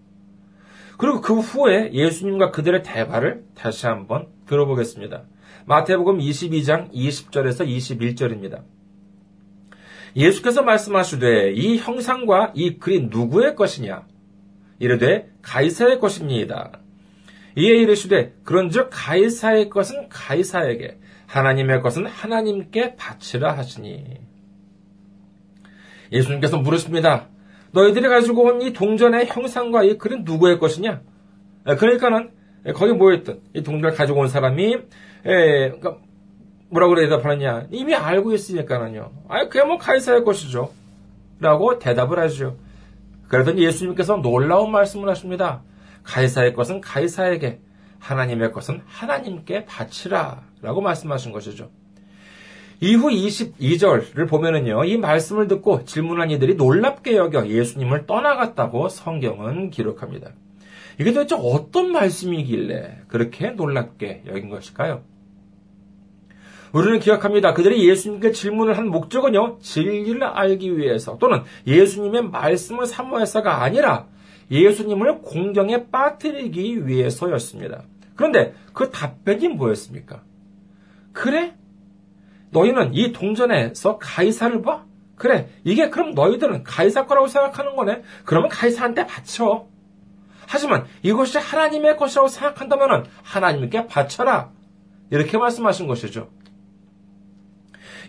그리고 0.98 1.22
그 1.22 1.40
후에 1.40 1.92
예수님과 1.94 2.52
그들의 2.52 2.84
대화를 2.84 3.46
다시 3.56 3.86
한번 3.86 4.28
들어보겠습니다. 4.48 5.24
마태복음 5.66 6.18
22장 6.18 6.92
20절에서 6.92 7.66
21절입니다. 7.68 8.64
예수께서 10.16 10.64
말씀하시되 10.64 11.54
이 11.54 11.78
형상과 11.78 12.52
이 12.56 12.80
글이 12.80 13.10
누구의 13.12 13.56
것이냐? 13.56 14.08
이르되 14.80 15.30
가이사의 15.42 16.00
것입니다. 16.00 16.72
이에 17.56 17.78
이르시되 17.78 18.34
그런즉 18.44 18.90
가이사의 18.92 19.70
것은 19.70 20.10
가이사에게 20.10 21.00
하나님의 21.28 21.82
것은 21.82 22.08
하나님께 22.08 22.96
바치라 22.96 23.56
하시니 23.58 24.20
예수님께서 26.12 26.58
물으십니다. 26.58 27.28
너희들이 27.72 28.08
가지고 28.08 28.44
온 28.44 28.62
이 28.62 28.74
동전의 28.74 29.28
형상과 29.28 29.84
이 29.84 29.98
글은 29.98 30.24
누구의 30.24 30.58
것이냐? 30.58 31.02
그러니까는 31.78 32.32
거기 32.74 32.94
모였던 32.94 33.42
이 33.54 33.62
동전을 33.62 33.96
가지고 33.96 34.22
온 34.22 34.30
사람이 34.30 34.74
에, 34.74 34.80
그러니까 35.26 35.98
뭐라고 36.70 36.96
대답하느냐? 36.96 37.68
이미 37.72 37.94
알고 37.94 38.34
있으니까는요. 38.34 39.12
아, 39.28 39.44
그게 39.48 39.64
뭐 39.64 39.78
가이사의 39.78 40.24
것이죠. 40.24 40.72
라고 41.40 41.78
대답을 41.78 42.20
하죠. 42.20 42.58
그러더니 43.28 43.64
예수님께서 43.64 44.18
놀라운 44.18 44.72
말씀을 44.72 45.08
하십니다. 45.10 45.62
가이사의 46.04 46.54
것은 46.54 46.82
가이사에게, 46.82 47.60
하나님의 48.00 48.54
것은 48.54 48.82
하나님께 48.86 49.66
바치라. 49.66 50.47
라고 50.62 50.82
말씀하신 50.82 51.32
것이죠. 51.32 51.70
이후 52.80 53.10
22절을 53.10 54.28
보면은요, 54.28 54.84
이 54.86 54.98
말씀을 54.98 55.48
듣고 55.48 55.84
질문한 55.86 56.30
이들이 56.32 56.56
놀랍게 56.56 57.16
여겨 57.16 57.48
예수님을 57.48 58.06
떠나갔다고 58.06 58.90
성경은 58.90 59.72
기록합니다. 59.72 60.32
이게 61.00 61.12
도대체 61.12 61.36
어떤 61.36 61.92
말씀이길래 61.92 63.04
그렇게 63.08 63.52
놀랍게 63.52 64.24
여긴 64.28 64.50
것일까요? 64.50 65.02
우리는 66.72 67.00
기억합니다. 67.00 67.54
그들이 67.54 67.88
예수님께 67.88 68.32
질문을 68.32 68.78
한 68.78 68.90
목적은요, 68.90 69.60
진리를 69.62 70.24
알기 70.24 70.78
위해서 70.78 71.18
또는 71.18 71.42
예수님의 71.66 72.30
말씀을 72.30 72.86
사모해서가 72.86 73.64
아니라 73.64 74.08
예수님을 74.52 75.22
공경에 75.22 75.88
빠뜨리기 75.90 76.88
위해서였습니다. 76.88 77.84
그런데 78.16 78.54
그 78.74 78.92
답변이 78.92 79.48
뭐였습니까? 79.48 80.22
그래? 81.18 81.56
너희는 82.52 82.94
이 82.94 83.12
동전에서 83.12 83.98
가이사를 83.98 84.62
봐? 84.62 84.86
그래, 85.16 85.50
이게 85.64 85.90
그럼 85.90 86.14
너희들은 86.14 86.64
가이사 86.64 87.08
거라고 87.08 87.28
생각하는 87.28 87.76
거네? 87.76 88.04
그러면 88.24 88.50
가이사한테 88.50 89.08
바쳐. 89.08 89.66
하지만 90.46 90.86
이것이 91.02 91.40
하나님의 91.40 91.98
것이라고 91.98 92.28
생각한다면 92.28 93.08
하나님께 93.24 93.88
바쳐라. 93.88 94.52
이렇게 95.10 95.40
말씀하신 95.40 95.88
것이죠. 95.88 96.30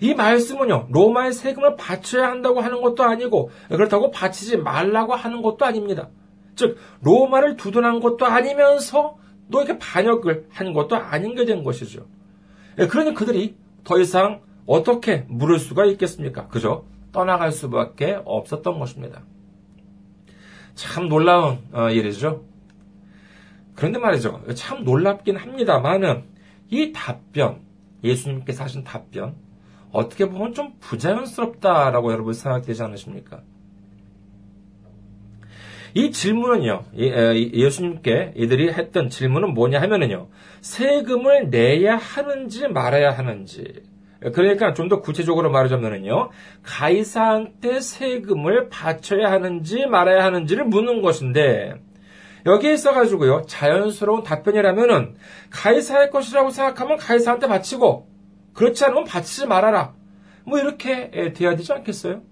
이 0.03 0.13
말씀은요, 0.13 0.89
로마의 0.91 1.33
세금을 1.33 1.77
바쳐야 1.77 2.29
한다고 2.29 2.61
하는 2.61 2.83
것도 2.83 3.05
아니고, 3.05 3.51
그렇다고 3.69 4.11
바치지 4.11 4.59
말라고 4.59 5.15
하는 5.15 5.41
것도 5.41 5.65
아닙니다. 5.65 6.11
즉, 6.57 6.77
로마를 7.01 7.57
두둔한 7.57 8.01
것도 8.01 8.27
아니면서 8.27 9.17
너에게 9.49 9.79
반역을 9.79 10.49
한 10.51 10.75
것도 10.75 10.95
아닌 10.97 11.35
게 11.35 11.47
된 11.47 11.65
것이죠. 11.65 12.07
예, 12.79 12.87
그러니 12.87 13.15
그들이 13.15 13.57
더 13.85 13.99
이상 13.99 14.41
어떻게 14.67 15.25
물을 15.29 15.59
수가 15.59 15.87
있겠습니까? 15.87 16.49
그저 16.49 16.85
떠나갈 17.13 17.53
수밖에 17.53 18.21
없었던 18.25 18.79
것입니다. 18.79 19.23
참 20.75 21.09
놀라운 21.09 21.59
어, 21.73 21.91
일이죠. 21.91 22.45
그런데 23.75 23.99
말이죠. 23.99 24.43
참 24.55 24.85
놀랍긴 24.85 25.37
합니다만은 25.37 26.25
이 26.71 26.93
답변, 26.93 27.63
예수님께서 28.05 28.65
하신 28.65 28.85
답변, 28.85 29.37
어떻게 29.91 30.29
보면 30.29 30.53
좀 30.55 30.75
부자연스럽다라고 30.81 32.13
여러분 32.13 32.35
생각되지 32.35 32.83
않으십니까? 32.83 33.43
이 35.95 36.11
질문은요, 36.11 36.85
예수님께 36.95 38.33
이들이 38.37 38.73
했던 38.73 39.09
질문은 39.09 39.55
뭐냐 39.55 39.81
하면은요, 39.81 40.29
세금을 40.61 41.51
내야 41.51 41.97
하는지 41.97 42.69
말아야 42.69 43.13
하는지, 43.13 43.83
그러니까 44.35 44.75
좀 44.75 44.89
더 44.89 45.01
구체적으로 45.01 45.51
말하자면은요, 45.51 46.31
가이사한테 46.63 47.81
세금을 47.81 48.69
바쳐야 48.69 49.31
하는지 49.31 49.87
말아야 49.87 50.25
하는지를 50.25 50.65
묻는 50.65 51.03
것인데, 51.03 51.75
여기에 52.47 52.73
있어가지고요, 52.75 53.43
자연스러운 53.47 54.23
답변이라면은, 54.23 55.17
가이사의 55.51 56.11
것이라고 56.11 56.51
생각하면 56.51 56.97
가이사한테 56.97 57.47
바치고, 57.47 58.09
그렇지 58.55 58.85
않으면 58.85 59.05
바치지 59.05 59.47
말아라. 59.47 59.95
뭐 60.45 60.59
이렇게 60.59 61.33
돼야 61.35 61.55
되지 61.55 61.73
않겠어요? 61.73 62.23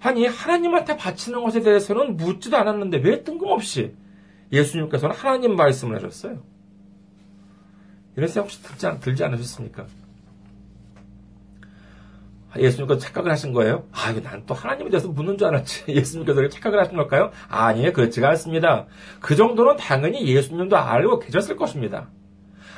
아니, 0.00 0.26
하나님한테 0.26 0.96
바치는 0.96 1.42
것에 1.42 1.60
대해서는 1.60 2.16
묻지도 2.16 2.56
않았는데 2.56 2.98
왜 2.98 3.24
뜬금없이 3.24 3.94
예수님께서는 4.52 5.14
하나님 5.14 5.56
말씀을 5.56 5.96
하셨어요? 5.96 6.42
이런 8.16 8.28
생각 8.28 8.44
혹시 8.44 8.62
들지, 8.62 8.86
들지 9.00 9.24
않으셨습니까? 9.24 9.86
예수님께서 12.56 12.98
착각을 12.98 13.30
하신 13.30 13.52
거예요? 13.52 13.84
아, 13.92 14.12
난또 14.12 14.54
하나님에 14.54 14.90
대해서 14.90 15.08
묻는 15.08 15.36
줄 15.36 15.48
알았지. 15.48 15.84
예수님께서 15.94 16.48
착각을 16.48 16.80
하신 16.80 16.96
걸까요? 16.96 17.30
아니에요. 17.48 17.92
그렇지가 17.92 18.28
않습니다. 18.30 18.86
그 19.20 19.36
정도는 19.36 19.76
당연히 19.76 20.26
예수님도 20.26 20.76
알고 20.76 21.18
계셨을 21.20 21.56
것입니다. 21.56 22.08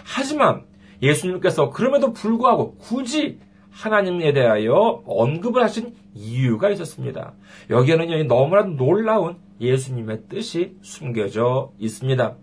하지만 0.05 0.65
예수님께서 1.03 1.71
그럼에도 1.71 2.13
불구하고 2.13 2.77
굳이 2.77 3.39
하나님에 3.71 4.33
대하여 4.33 5.03
언급을 5.07 5.63
하신 5.63 5.95
이유가 6.15 6.71
있었습니다. 6.71 7.35
여기에는 7.71 8.27
너무나도 8.27 8.71
놀라운 8.71 9.37
예수님의 9.61 10.23
뜻이 10.29 10.77
숨겨져 10.83 11.73
있습니다. 11.79 12.37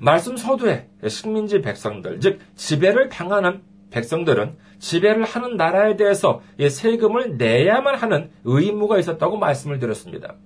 말씀 0.00 0.36
서두에 0.36 0.88
식민지 1.06 1.60
백성들, 1.60 2.20
즉 2.20 2.40
지배를 2.54 3.08
당하는 3.08 3.62
백성들은 3.90 4.56
지배를 4.78 5.24
하는 5.24 5.56
나라에 5.56 5.96
대해서 5.96 6.40
세금을 6.58 7.36
내야만 7.36 7.96
하는 7.96 8.30
의무가 8.44 8.98
있었다고 8.98 9.36
말씀을 9.36 9.78
드렸습니다. 9.78 10.36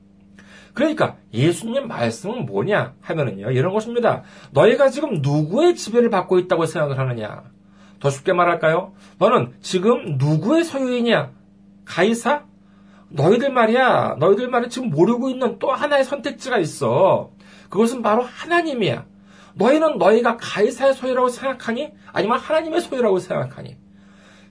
그러니까 0.72 1.16
예수님 1.32 1.86
말씀은 1.86 2.46
뭐냐 2.46 2.94
하면은요 3.00 3.52
이런 3.52 3.72
것입니다. 3.72 4.24
너희가 4.52 4.88
지금 4.88 5.20
누구의 5.22 5.76
지배를 5.76 6.10
받고 6.10 6.40
있다고 6.40 6.66
생각을 6.66 6.98
하느냐? 6.98 7.44
더 8.04 8.10
쉽게 8.10 8.34
말할까요? 8.34 8.92
너는 9.18 9.54
지금 9.62 10.18
누구의 10.18 10.64
소유이냐? 10.64 11.30
가이사? 11.86 12.44
너희들 13.08 13.50
말이야. 13.50 14.16
너희들 14.20 14.48
말이 14.48 14.68
지금 14.68 14.90
모르고 14.90 15.30
있는 15.30 15.58
또 15.58 15.72
하나의 15.72 16.04
선택지가 16.04 16.58
있어. 16.58 17.30
그것은 17.70 18.02
바로 18.02 18.22
하나님이야. 18.22 19.06
너희는 19.54 19.96
너희가 19.96 20.36
가이사의 20.36 20.92
소유라고 20.92 21.30
생각하니? 21.30 21.92
아니면 22.12 22.38
하나님의 22.38 22.82
소유라고 22.82 23.20
생각하니? 23.20 23.78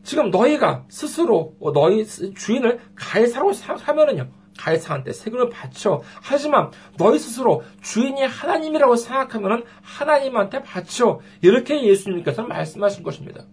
지금 0.02 0.32
너희가 0.32 0.86
스스로 0.88 1.56
너희 1.76 2.08
주인을 2.08 2.80
가이사로 2.96 3.54
사면은요. 3.54 4.30
가이사한테 4.58 5.14
세금을 5.14 5.50
바쳐. 5.50 6.02
하지만 6.22 6.72
너희 6.98 7.20
스스로 7.20 7.64
주인이 7.82 8.22
하나님이라고 8.24 8.96
생각하면은 8.96 9.64
하나님한테 9.82 10.64
바쳐. 10.64 11.20
이렇게 11.42 11.84
예수님께서는 11.84 12.50
말씀하신 12.50 13.04
것입니다. 13.04 13.44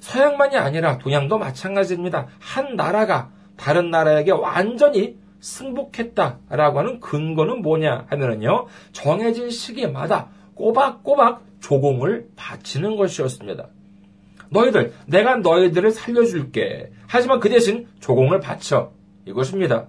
서양만이 0.00 0.56
아니라 0.56 0.98
동양도 0.98 1.38
마찬가지입니다. 1.38 2.28
한 2.38 2.76
나라가 2.76 3.30
다른 3.56 3.90
나라에게 3.90 4.30
완전히 4.30 5.18
승복했다라고 5.40 6.78
하는 6.78 7.00
근거는 7.00 7.62
뭐냐 7.62 8.06
하면은요. 8.08 8.66
정해진 8.92 9.50
시기마다 9.50 10.28
꼬박꼬박 10.54 11.42
조공을 11.60 12.28
바치는 12.36 12.96
것이었습니다. 12.96 13.68
너희들, 14.50 14.94
내가 15.06 15.36
너희들을 15.36 15.90
살려줄게. 15.90 16.90
하지만 17.06 17.40
그 17.40 17.48
대신 17.48 17.86
조공을 18.00 18.40
바쳐. 18.40 18.92
이것입니다. 19.26 19.88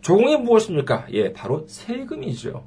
조공이 0.00 0.36
무엇입니까? 0.38 1.06
예, 1.12 1.32
바로 1.32 1.64
세금이죠. 1.66 2.64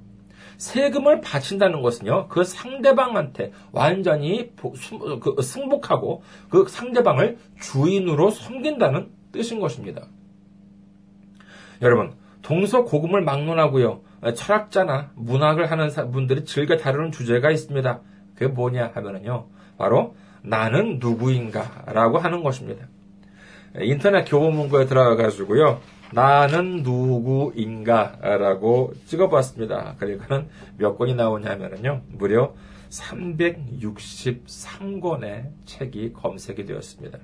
세금을 0.58 1.22
바친다는 1.22 1.82
것은요, 1.82 2.28
그 2.30 2.44
상대방한테 2.44 3.52
완전히 3.72 4.52
그 4.56 5.42
승복하고 5.42 6.24
그 6.50 6.66
상대방을 6.70 7.38
주인으로 7.60 8.30
섬긴다는 8.30 9.10
뜻인 9.32 9.60
것입니다. 9.60 10.08
여러분, 11.82 12.14
동서 12.44 12.84
고금을 12.84 13.22
막론하고요, 13.22 14.02
철학자나 14.36 15.12
문학을 15.16 15.72
하는 15.72 15.90
분들이 16.12 16.46
즐겨 16.46 16.78
다루는 16.78 17.12
주제가 17.12 17.50
있습니다. 17.52 18.02
그게 18.36 18.48
뭐냐 18.48 18.92
하면은요, 18.94 19.48
바로 19.78 20.16
나는 20.44 21.00
누구인가 21.00 21.84
라고 21.88 22.20
하는 22.20 22.44
것입니다. 22.44 22.88
인터넷 23.80 24.24
교보문고에 24.26 24.86
들어가가지고요. 24.86 25.82
나는 26.14 26.84
누구인가라고 26.84 28.94
찍어봤습니다. 29.06 29.96
그러니까는 29.98 30.48
몇 30.78 30.98
권이 30.98 31.16
나오냐면요. 31.16 32.04
무려 32.10 32.54
363권의 32.90 35.50
책이 35.66 36.14
검색이 36.14 36.66
되었습니다. 36.66 37.20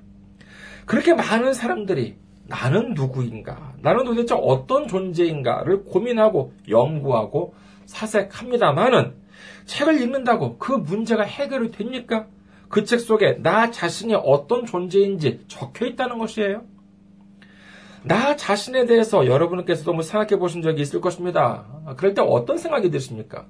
그렇게 0.86 1.14
많은 1.14 1.54
사람들이 1.54 2.16
나는 2.46 2.94
누구인가, 2.94 3.74
나는 3.80 4.04
도대체 4.04 4.34
어떤 4.34 4.88
존재인가를 4.88 5.84
고민하고 5.84 6.52
연구하고 6.68 7.54
사색합니다만은 7.86 9.14
책을 9.66 10.02
읽는다고 10.02 10.58
그 10.58 10.72
문제가 10.72 11.22
해결이 11.22 11.70
됩니까? 11.70 12.26
그 12.68 12.84
책 12.84 12.98
속에 13.00 13.38
나 13.42 13.70
자신이 13.70 14.14
어떤 14.14 14.66
존재인지 14.66 15.44
적혀 15.48 15.86
있다는 15.86 16.18
것이에요. 16.18 16.64
나 18.02 18.34
자신에 18.36 18.86
대해서 18.86 19.26
여러분께서도 19.26 19.92
뭐 19.92 20.02
생각해 20.02 20.38
보신 20.38 20.62
적이 20.62 20.82
있을 20.82 21.00
것입니다. 21.00 21.66
그럴 21.96 22.14
때 22.14 22.22
어떤 22.22 22.56
생각이 22.56 22.90
드십니까? 22.90 23.46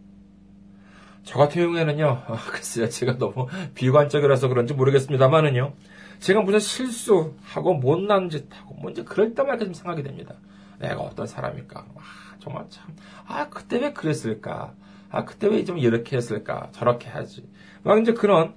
저 1.23 1.39
같은 1.39 1.63
경우에는요, 1.63 2.23
아, 2.27 2.37
글쎄요, 2.51 2.89
제가 2.89 3.19
너무 3.19 3.47
비관적이라서 3.75 4.49
그런지 4.49 4.75
모르겠습니다만은요, 4.75 5.75
제가 6.19 6.41
무슨 6.41 6.59
실수하고 6.59 7.75
못난 7.75 8.29
짓하고, 8.29 8.75
뭔지 8.75 9.05
그럴 9.05 9.35
때마다 9.35 9.65
좀 9.65 9.75
생각이 9.75 10.03
됩니다. 10.03 10.35
내가 10.81 10.97
어떤 11.01 11.27
사람일까? 11.27 11.81
아, 11.81 12.01
정말 12.41 12.65
참, 12.71 12.87
아, 13.27 13.49
그때 13.49 13.79
왜 13.79 13.93
그랬을까? 13.93 14.75
아, 15.11 15.25
그때 15.25 15.47
왜 15.47 15.65
좀 15.65 15.79
이렇게 15.79 16.17
했을까? 16.17 16.69
저렇게 16.73 17.09
하지. 17.09 17.47
막 17.83 18.01
이제 18.01 18.13
그런 18.15 18.55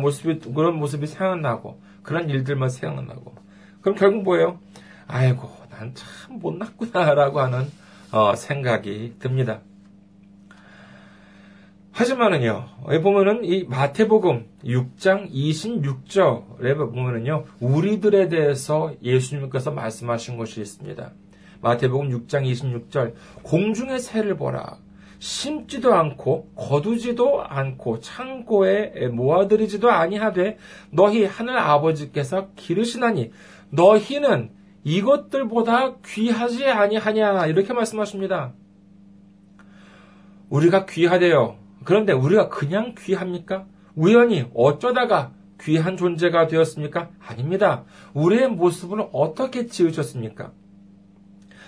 모습이, 0.00 0.40
그런 0.52 0.76
모습이 0.76 1.06
생각나고, 1.06 1.80
그런 2.02 2.30
일들만 2.30 2.70
생각나고. 2.70 3.34
그럼 3.82 3.96
결국 3.96 4.22
뭐예요? 4.22 4.58
아이고, 5.08 5.48
난 5.70 5.92
참 5.94 6.38
못났구나라고 6.38 7.40
하는 7.40 7.66
어, 8.12 8.34
생각이 8.34 9.14
듭니다. 9.18 9.60
하지만은요, 11.92 12.66
여기 12.88 13.02
보면은 13.02 13.44
이 13.44 13.64
마태복음 13.64 14.46
6장 14.64 15.30
26절에 15.32 16.76
보면은요, 16.76 17.44
우리들에 17.60 18.28
대해서 18.28 18.92
예수님께서 19.02 19.70
말씀하신 19.70 20.36
것이 20.36 20.60
있습니다. 20.60 21.10
마태복음 21.62 22.10
6장 22.10 22.42
26절, 22.44 23.14
공중의 23.42 23.98
새를 23.98 24.36
보라. 24.36 24.78
심지도 25.18 25.94
않고 25.94 26.50
거두지도 26.54 27.42
않고 27.42 28.00
창고에 28.00 29.08
모아들이지도 29.08 29.90
아니하되 29.90 30.58
너희 30.90 31.24
하늘 31.24 31.56
아버지께서 31.58 32.48
기르시나니 32.54 33.32
너희는 33.70 34.50
이것들보다 34.86 35.96
귀하지 36.06 36.64
아니하냐 36.66 37.46
이렇게 37.46 37.72
말씀하십니다. 37.72 38.52
우리가 40.48 40.86
귀하대요. 40.86 41.56
그런데 41.84 42.12
우리가 42.12 42.48
그냥 42.48 42.94
귀합니까? 42.96 43.66
우연히 43.96 44.48
어쩌다가 44.54 45.32
귀한 45.60 45.96
존재가 45.96 46.46
되었습니까? 46.46 47.10
아닙니다. 47.18 47.82
우리의 48.14 48.48
모습을 48.48 49.08
어떻게 49.12 49.66
지으셨습니까? 49.66 50.52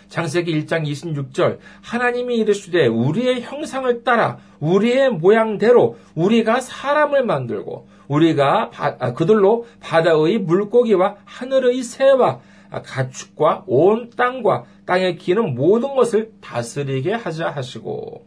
장세기 0.08 0.52
1장 0.62 0.86
26절 0.86 1.58
하나님이 1.82 2.36
이르시되 2.36 2.86
우리의 2.86 3.42
형상을 3.42 4.04
따라 4.04 4.38
우리의 4.60 5.10
모양대로 5.10 5.98
우리가 6.14 6.60
사람을 6.60 7.24
만들고 7.24 7.88
우리가 8.06 8.70
바, 8.70 8.96
아, 9.00 9.12
그들로 9.12 9.66
바다의 9.80 10.38
물고기와 10.38 11.16
하늘의 11.24 11.82
새와 11.82 12.40
가축과 12.70 13.64
온 13.66 14.10
땅과 14.16 14.64
땅에 14.86 15.14
기는 15.14 15.54
모든 15.54 15.94
것을 15.94 16.32
다스리게 16.40 17.12
하자 17.14 17.50
하시고 17.50 18.26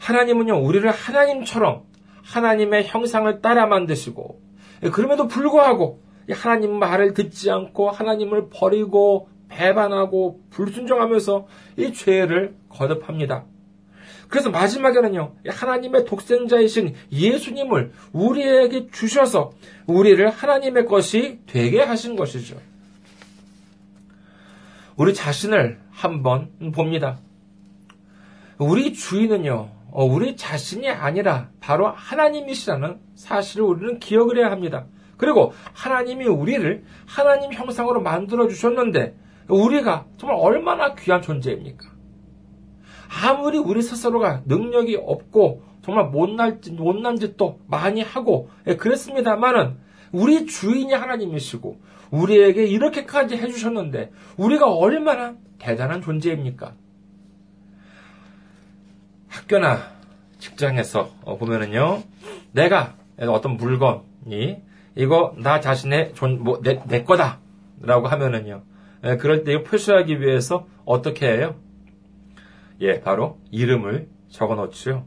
하나님은요 0.00 0.58
우리를 0.58 0.90
하나님처럼 0.90 1.82
하나님의 2.22 2.86
형상을 2.86 3.40
따라 3.40 3.66
만드시고 3.66 4.40
그럼에도 4.92 5.26
불구하고 5.28 6.02
하나님 6.32 6.78
말을 6.78 7.14
듣지 7.14 7.50
않고 7.50 7.90
하나님을 7.90 8.48
버리고 8.50 9.28
배반하고 9.48 10.40
불순종하면서 10.50 11.46
이 11.76 11.92
죄를 11.92 12.54
거듭합니다. 12.68 13.44
그래서 14.28 14.48
마지막에는요, 14.48 15.34
하나님의 15.48 16.04
독생자이신 16.04 16.94
예수님을 17.10 17.92
우리에게 18.12 18.86
주셔서 18.92 19.50
우리를 19.86 20.30
하나님의 20.30 20.86
것이 20.86 21.40
되게 21.46 21.82
하신 21.82 22.14
것이죠. 22.14 22.56
우리 25.00 25.14
자신을 25.14 25.80
한번 25.90 26.50
봅니다. 26.74 27.20
우리 28.58 28.92
주인은요, 28.92 29.70
어, 29.92 30.04
우리 30.04 30.36
자신이 30.36 30.90
아니라 30.90 31.48
바로 31.58 31.86
하나님이시라는 31.86 33.00
사실을 33.14 33.64
우리는 33.64 33.98
기억을 33.98 34.36
해야 34.36 34.50
합니다. 34.50 34.84
그리고 35.16 35.54
하나님이 35.72 36.26
우리를 36.26 36.84
하나님 37.06 37.50
형상으로 37.50 38.02
만들어 38.02 38.46
주셨는데 38.46 39.16
우리가 39.48 40.04
정말 40.18 40.36
얼마나 40.38 40.94
귀한 40.94 41.22
존재입니까? 41.22 41.88
아무리 43.24 43.56
우리 43.56 43.80
스스로가 43.80 44.42
능력이 44.44 44.98
없고 45.00 45.62
정말 45.80 46.10
못날, 46.10 46.60
못난 46.72 47.16
짓도 47.16 47.58
많이 47.68 48.02
하고 48.02 48.50
예, 48.66 48.76
그랬습니다만은 48.76 49.78
우리 50.12 50.44
주인이 50.44 50.92
하나님이시고 50.92 51.80
우리에게 52.10 52.64
이렇게까지 52.64 53.36
해주셨는데 53.36 54.10
우리가 54.36 54.72
얼마나 54.72 55.34
대단한 55.58 56.00
존재입니까? 56.02 56.74
학교나 59.28 59.78
직장에서 60.38 61.10
보면은요, 61.38 62.02
내가 62.52 62.94
어떤 63.28 63.56
물건이 63.56 64.62
이거 64.96 65.34
나 65.38 65.60
자신의 65.60 66.14
존, 66.14 66.42
뭐, 66.42 66.60
내, 66.62 66.82
내 66.86 67.04
거다라고 67.04 68.08
하면은요, 68.08 68.62
예, 69.04 69.16
그럴 69.16 69.44
때 69.44 69.62
표시하기 69.62 70.20
위해서 70.20 70.66
어떻게 70.84 71.30
해요? 71.30 71.54
예, 72.80 73.00
바로 73.00 73.38
이름을 73.50 74.08
적어 74.28 74.54
놓죠. 74.54 75.06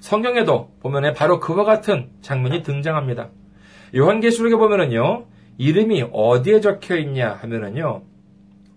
성경에도 0.00 0.70
보면 0.80 1.14
바로 1.14 1.40
그와 1.40 1.64
같은 1.64 2.10
장면이 2.20 2.62
등장합니다. 2.62 3.30
요한계시록에 3.96 4.56
보면은요, 4.56 5.26
이름이 5.58 6.04
어디에 6.12 6.60
적혀 6.60 6.96
있냐 6.96 7.32
하면은요, 7.32 8.02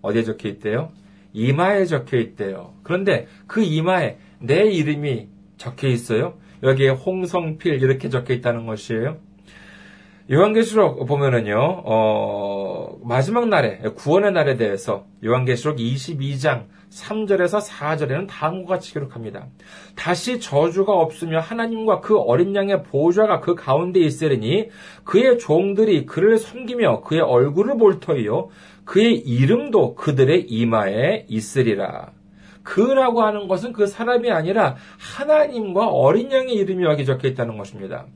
어디에 0.02 0.22
적혀 0.22 0.48
있대요? 0.48 0.92
이마에 1.32 1.84
적혀 1.84 2.18
있대요. 2.18 2.74
그런데 2.82 3.26
그 3.46 3.62
이마에 3.62 4.18
내 4.40 4.64
이름이 4.70 5.28
적혀 5.56 5.88
있어요. 5.88 6.34
여기에 6.62 6.90
홍성필 6.90 7.82
이렇게 7.82 8.08
적혀 8.08 8.34
있다는 8.34 8.66
것이에요. 8.66 9.18
요한계시록 10.32 11.06
보면은요, 11.06 11.82
어, 11.84 12.98
마지막 13.02 13.48
날에, 13.48 13.78
구원의 13.96 14.30
날에 14.30 14.56
대해서 14.56 15.06
요한계시록 15.24 15.78
22장 15.78 16.66
3절에서 16.88 17.60
4절에는 17.60 18.28
다음과 18.28 18.74
같이 18.74 18.92
기록합니다. 18.92 19.48
다시 19.96 20.38
저주가 20.38 20.92
없으며 20.92 21.40
하나님과 21.40 22.00
그 22.00 22.16
어린 22.16 22.54
양의 22.54 22.84
보좌가 22.84 23.40
그 23.40 23.56
가운데 23.56 23.98
있으리니 23.98 24.68
그의 25.02 25.38
종들이 25.38 26.06
그를 26.06 26.38
섬기며 26.38 27.00
그의 27.00 27.22
얼굴을 27.22 27.76
볼 27.76 27.98
터이요. 27.98 28.50
그의 28.84 29.16
이름도 29.16 29.96
그들의 29.96 30.46
이마에 30.48 31.26
있으리라. 31.28 32.12
그라고 32.62 33.22
하는 33.22 33.48
것은 33.48 33.72
그 33.72 33.88
사람이 33.88 34.30
아니라 34.30 34.76
하나님과 35.16 35.88
어린 35.88 36.30
양의 36.30 36.54
이름이 36.54 36.84
여기 36.84 37.04
적혀 37.04 37.26
있다는 37.26 37.58
것입니다. 37.58 38.06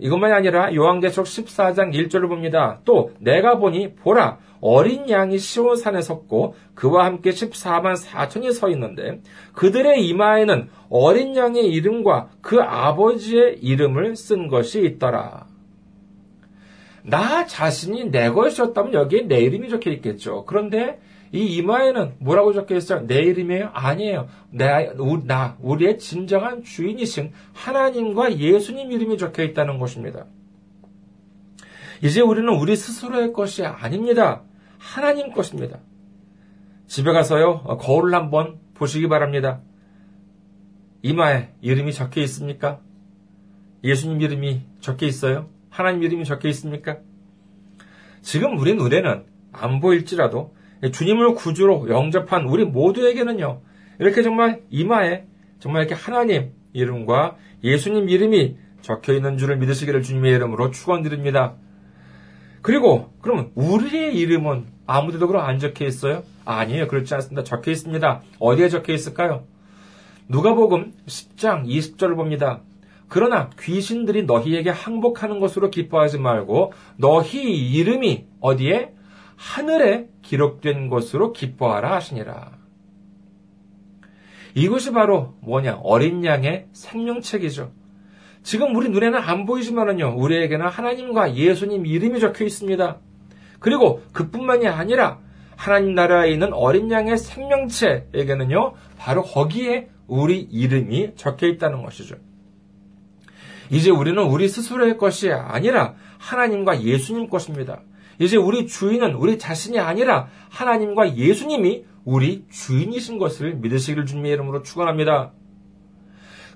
이것만이 0.00 0.32
아니라 0.32 0.74
요한계시록 0.74 1.26
14장 1.26 1.94
1절을 1.94 2.28
봅니다. 2.28 2.80
또 2.84 3.12
내가 3.18 3.58
보니 3.58 3.94
보라 3.94 4.38
어린 4.60 5.08
양이 5.08 5.38
시온산에 5.38 6.02
섰고 6.02 6.54
그와 6.74 7.06
함께 7.06 7.30
14만 7.30 7.96
4천이 7.96 8.52
서 8.52 8.68
있는데 8.70 9.20
그들의 9.54 10.06
이마에는 10.06 10.68
어린 10.90 11.36
양의 11.36 11.66
이름과 11.66 12.30
그 12.40 12.60
아버지의 12.60 13.58
이름을 13.60 14.16
쓴 14.16 14.48
것이 14.48 14.82
있더라. 14.82 15.46
나 17.02 17.46
자신이 17.46 18.10
내 18.10 18.28
것이었다면 18.28 18.92
여기에 18.92 19.22
내 19.22 19.40
이름이 19.40 19.70
적혀 19.70 19.90
있겠죠. 19.92 20.44
그런데 20.44 21.00
이 21.32 21.56
이마에는 21.56 22.14
뭐라고 22.18 22.52
적혀 22.52 22.76
있어요? 22.76 23.06
내 23.06 23.20
이름이에요? 23.20 23.70
아니에요. 23.72 24.28
나, 24.50 24.80
나, 25.24 25.56
우리의 25.60 25.98
진정한 25.98 26.64
주인이신 26.64 27.32
하나님과 27.52 28.38
예수님 28.38 28.90
이름이 28.90 29.16
적혀 29.16 29.44
있다는 29.44 29.78
것입니다. 29.78 30.26
이제 32.02 32.20
우리는 32.20 32.48
우리 32.48 32.74
스스로의 32.74 33.32
것이 33.32 33.64
아닙니다. 33.64 34.42
하나님 34.78 35.32
것입니다. 35.32 35.78
집에 36.88 37.12
가서요, 37.12 37.62
거울을 37.78 38.12
한번 38.14 38.58
보시기 38.74 39.08
바랍니다. 39.08 39.60
이마에 41.02 41.50
이름이 41.60 41.92
적혀 41.92 42.22
있습니까? 42.22 42.80
예수님 43.84 44.20
이름이 44.20 44.62
적혀 44.80 45.06
있어요? 45.06 45.48
하나님 45.68 46.02
이름이 46.02 46.24
적혀 46.24 46.48
있습니까? 46.48 46.98
지금 48.22 48.58
우리 48.58 48.74
눈에는 48.74 49.24
안 49.52 49.80
보일지라도 49.80 50.54
주님을 50.92 51.34
구주로 51.34 51.88
영접한 51.88 52.46
우리 52.46 52.64
모두에게는요, 52.64 53.60
이렇게 53.98 54.22
정말 54.22 54.62
이마에 54.70 55.24
정말 55.58 55.82
이렇게 55.82 55.94
하나님 55.94 56.52
이름과 56.72 57.36
예수님 57.62 58.08
이름이 58.08 58.56
적혀 58.80 59.12
있는 59.12 59.36
줄을 59.36 59.58
믿으시기를 59.58 60.02
주님의 60.02 60.32
이름으로 60.32 60.70
축원드립니다. 60.70 61.54
그리고 62.62 63.12
그러면 63.20 63.50
우리의 63.54 64.16
이름은 64.16 64.66
아무데도 64.86 65.26
그럼 65.26 65.44
안 65.44 65.58
적혀 65.58 65.86
있어요? 65.86 66.22
아니에요. 66.44 66.88
그렇지 66.88 67.14
않습니다. 67.14 67.44
적혀 67.44 67.70
있습니다. 67.70 68.22
어디에 68.38 68.68
적혀 68.68 68.92
있을까요? 68.92 69.44
누가복음 70.28 70.92
10장 71.06 71.66
20절을 71.66 72.16
봅니다. 72.16 72.62
그러나 73.08 73.50
귀신들이 73.58 74.24
너희에게 74.24 74.70
항복하는 74.70 75.40
것으로 75.40 75.70
기뻐하지 75.70 76.18
말고 76.18 76.72
너희 76.96 77.70
이름이 77.72 78.26
어디에 78.40 78.94
하늘에 79.40 80.06
기록된 80.20 80.90
것으로 80.90 81.32
기뻐하라 81.32 81.94
하시니라. 81.94 82.58
이것이 84.54 84.92
바로 84.92 85.34
뭐냐? 85.40 85.80
어린 85.82 86.22
양의 86.26 86.66
생명책이죠. 86.72 87.72
지금 88.42 88.76
우리 88.76 88.90
눈에는 88.90 89.18
안 89.18 89.46
보이지만은요, 89.46 90.14
우리에게는 90.18 90.66
하나님과 90.66 91.36
예수님 91.36 91.86
이름이 91.86 92.20
적혀 92.20 92.44
있습니다. 92.44 92.98
그리고 93.60 94.02
그뿐만이 94.12 94.68
아니라 94.68 95.20
하나님 95.56 95.94
나라에 95.94 96.32
있는 96.32 96.52
어린 96.52 96.90
양의 96.90 97.16
생명체에게는요, 97.16 98.74
바로 98.98 99.22
거기에 99.22 99.88
우리 100.06 100.38
이름이 100.40 101.14
적혀 101.16 101.46
있다는 101.46 101.82
것이죠. 101.82 102.16
이제 103.70 103.90
우리는 103.90 104.22
우리 104.22 104.48
스스로의 104.48 104.98
것이 104.98 105.32
아니라 105.32 105.94
하나님과 106.18 106.82
예수님 106.82 107.30
것입니다. 107.30 107.80
이제 108.20 108.36
우리 108.36 108.66
주인은 108.66 109.14
우리 109.14 109.38
자신이 109.38 109.80
아니라 109.80 110.28
하나님과 110.50 111.16
예수님이 111.16 111.84
우리 112.04 112.44
주인이신 112.50 113.18
것을 113.18 113.54
믿으시기를 113.56 114.04
주님의 114.04 114.32
이름으로 114.32 114.62
축원합니다. 114.62 115.32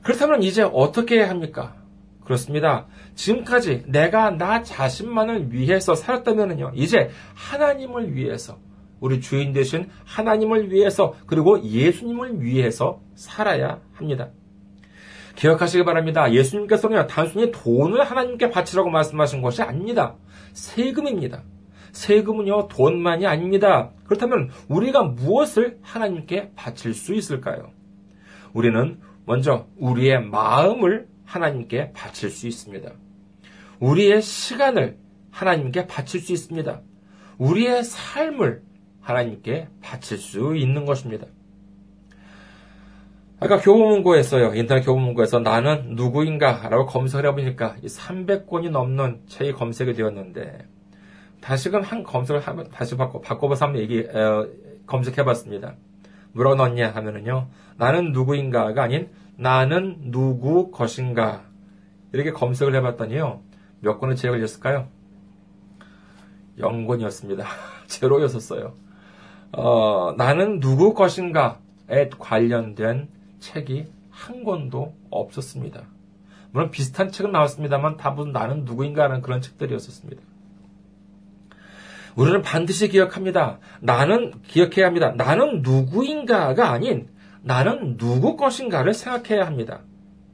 그렇다면 0.03 0.43
이제 0.43 0.63
어떻게 0.63 1.17
해야 1.17 1.31
합니까? 1.31 1.75
그렇습니다. 2.23 2.87
지금까지 3.15 3.85
내가 3.87 4.31
나 4.31 4.63
자신만을 4.63 5.53
위해서 5.53 5.95
살았다면요. 5.95 6.73
이제 6.75 7.11
하나님을 7.35 8.15
위해서 8.15 8.59
우리 9.01 9.21
주인 9.23 9.55
되신 9.55 9.89
하나님을 10.05 10.71
위해서 10.71 11.15
그리고 11.27 11.63
예수님을 11.63 12.43
위해서 12.43 13.01
살아야 13.15 13.81
합니다. 13.95 14.31
기억하시기 15.37 15.85
바랍니다. 15.85 16.31
예수님께서는 16.33 17.07
단순히 17.07 17.51
돈을 17.51 18.05
하나님께 18.05 18.51
바치라고 18.51 18.91
말씀하신 18.91 19.41
것이 19.41 19.63
아닙니다. 19.63 20.17
세금입니다. 20.53 21.43
세금은요, 21.95 22.69
돈만이 22.69 23.27
아닙니다. 23.27 23.91
그렇다면 24.05 24.51
우리가 24.69 25.05
무엇을 25.05 25.79
하나님께 25.81 26.51
바칠 26.57 26.93
수 26.93 27.15
있을까요? 27.15 27.71
우리는 28.53 29.01
먼저 29.25 29.67
우리의 29.79 30.21
마음을 30.27 31.07
하나님께 31.25 31.93
바칠 31.93 32.31
수 32.31 32.47
있습니다. 32.47 32.91
우리의 33.81 34.23
시간을 34.23 34.99
하나님께 35.31 35.87
바칠 35.87 36.21
수 36.21 36.33
있습니다. 36.33 36.81
우리의 37.39 37.85
삶을 37.85 38.63
하나님께 39.01 39.69
바칠 39.81 40.19
수 40.19 40.57
있는 40.57 40.85
것입니다. 40.85 41.27
아까 43.41 43.59
교보문고에서요, 43.59 44.55
인터넷 44.55 44.83
교보문고에서 44.83 45.41
나는 45.41 45.95
누구인가? 45.95 46.69
라고 46.69 46.87
검색을 46.87 47.29
해보니까 47.31 47.77
300권이 47.85 48.71
넘는 48.71 49.23
책이 49.27 49.53
검색이 49.53 49.95
되었는데, 49.95 50.67
다시금 51.45 51.83
한 51.83 52.03
검색을 52.03 52.41
하면, 52.41 52.71
다시 52.71 52.97
바꿔, 52.97 53.21
바꿔봐서 53.21 53.67
한번 53.67 53.83
얘기, 53.83 54.01
어, 54.01 54.49
검색해봤습니다. 54.87 55.75
뭐라고 56.33 56.57
넣었냐 56.57 56.91
하면은요, 56.91 57.49
나는 57.77 58.13
누구인가가 58.13 58.83
아닌 58.83 59.11
나는 59.37 60.11
누구 60.11 60.71
것인가. 60.71 61.43
이렇게 62.13 62.33
검색을 62.33 62.75
해봤더니요, 62.77 63.43
몇 63.81 63.99
권의 63.99 64.17
책을 64.17 64.39
읽었을까요? 64.39 64.89
0권이었습니다. 66.59 67.45
제로였었어요. 67.89 68.73
어, 69.53 70.15
나는 70.17 70.61
누구 70.61 70.95
것인가에 70.95 72.09
관련된 72.19 73.09
책이 73.41 73.93
한 74.09 74.45
권도 74.45 74.95
없었습니다. 75.11 75.83
물론 76.53 76.71
비슷한 76.71 77.11
책은 77.11 77.33
나왔습니다만 77.33 77.99
다분 77.99 78.33
나는 78.33 78.65
누구인가라는 78.65 79.21
그런 79.21 79.43
책들이었었습니다. 79.43 80.23
우리는 82.17 82.43
반드시 82.43 82.89
기억합니다. 82.89 83.59
나는 83.81 84.33
기억해야 84.47 84.87
합니다. 84.87 85.13
나는 85.17 85.63
누구인가가 85.63 86.71
아닌 86.71 87.09
나는 87.43 87.97
누구 87.97 88.37
것인가를 88.37 88.95
생각해야 88.95 89.47
합니다. 89.47 89.83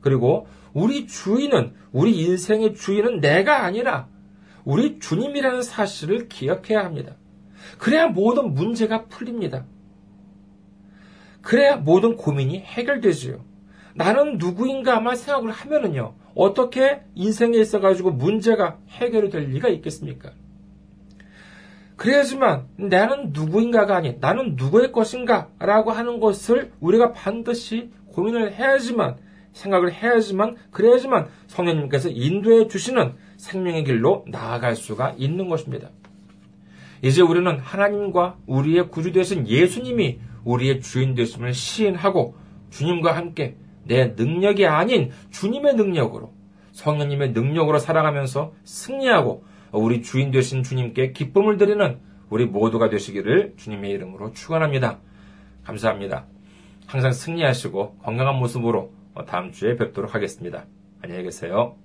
그리고 0.00 0.46
우리 0.72 1.06
주인은 1.06 1.74
우리 1.92 2.20
인생의 2.20 2.74
주인은 2.74 3.20
내가 3.20 3.64
아니라 3.64 4.08
우리 4.64 4.98
주님이라는 4.98 5.62
사실을 5.62 6.28
기억해야 6.28 6.84
합니다. 6.84 7.16
그래야 7.78 8.06
모든 8.08 8.54
문제가 8.54 9.06
풀립니다. 9.06 9.64
그래야 11.42 11.76
모든 11.76 12.16
고민이 12.16 12.60
해결되지요. 12.60 13.44
나는 13.94 14.38
누구인가만 14.38 15.16
생각을 15.16 15.50
하면은요, 15.50 16.14
어떻게 16.34 17.00
인생에 17.14 17.58
있어가지고 17.58 18.12
문제가 18.12 18.78
해결이 18.88 19.30
될 19.30 19.50
리가 19.50 19.68
있겠습니까? 19.68 20.30
그래야지만 22.00 22.66
나는 22.76 23.32
누구인가가 23.34 23.94
아닌 23.94 24.16
나는 24.22 24.54
누구의 24.56 24.90
것인가 24.90 25.48
라고 25.58 25.90
하는 25.90 26.18
것을 26.18 26.72
우리가 26.80 27.12
반드시 27.12 27.90
고민을 28.06 28.54
해야지만 28.54 29.18
생각을 29.52 29.92
해야지만 29.92 30.56
그래야지만 30.70 31.28
성령님께서 31.48 32.08
인도해 32.08 32.68
주시는 32.68 33.16
생명의 33.36 33.84
길로 33.84 34.24
나아갈 34.28 34.76
수가 34.76 35.14
있는 35.18 35.50
것입니다. 35.50 35.90
이제 37.02 37.20
우리는 37.20 37.58
하나님과 37.58 38.38
우리의 38.46 38.88
구주 38.88 39.12
되신 39.12 39.46
예수님이 39.46 40.20
우리의 40.44 40.80
주인 40.80 41.14
되심을 41.14 41.52
시인하고 41.52 42.34
주님과 42.70 43.14
함께 43.14 43.58
내 43.84 44.14
능력이 44.16 44.64
아닌 44.64 45.10
주님의 45.32 45.74
능력으로 45.74 46.32
성령님의 46.72 47.32
능력으로 47.32 47.78
살아가면서 47.78 48.54
승리하고 48.64 49.49
우리 49.72 50.02
주인 50.02 50.30
되신 50.30 50.62
주님께 50.62 51.12
기쁨을 51.12 51.56
드리는 51.56 51.98
우리 52.28 52.46
모두가 52.46 52.88
되시기를 52.88 53.54
주님의 53.56 53.90
이름으로 53.92 54.32
축원합니다. 54.32 54.98
감사합니다. 55.64 56.26
항상 56.86 57.12
승리하시고 57.12 57.98
건강한 57.98 58.36
모습으로 58.36 58.92
다음 59.26 59.52
주에 59.52 59.76
뵙도록 59.76 60.14
하겠습니다. 60.14 60.66
안녕히 61.02 61.24
계세요. 61.24 61.76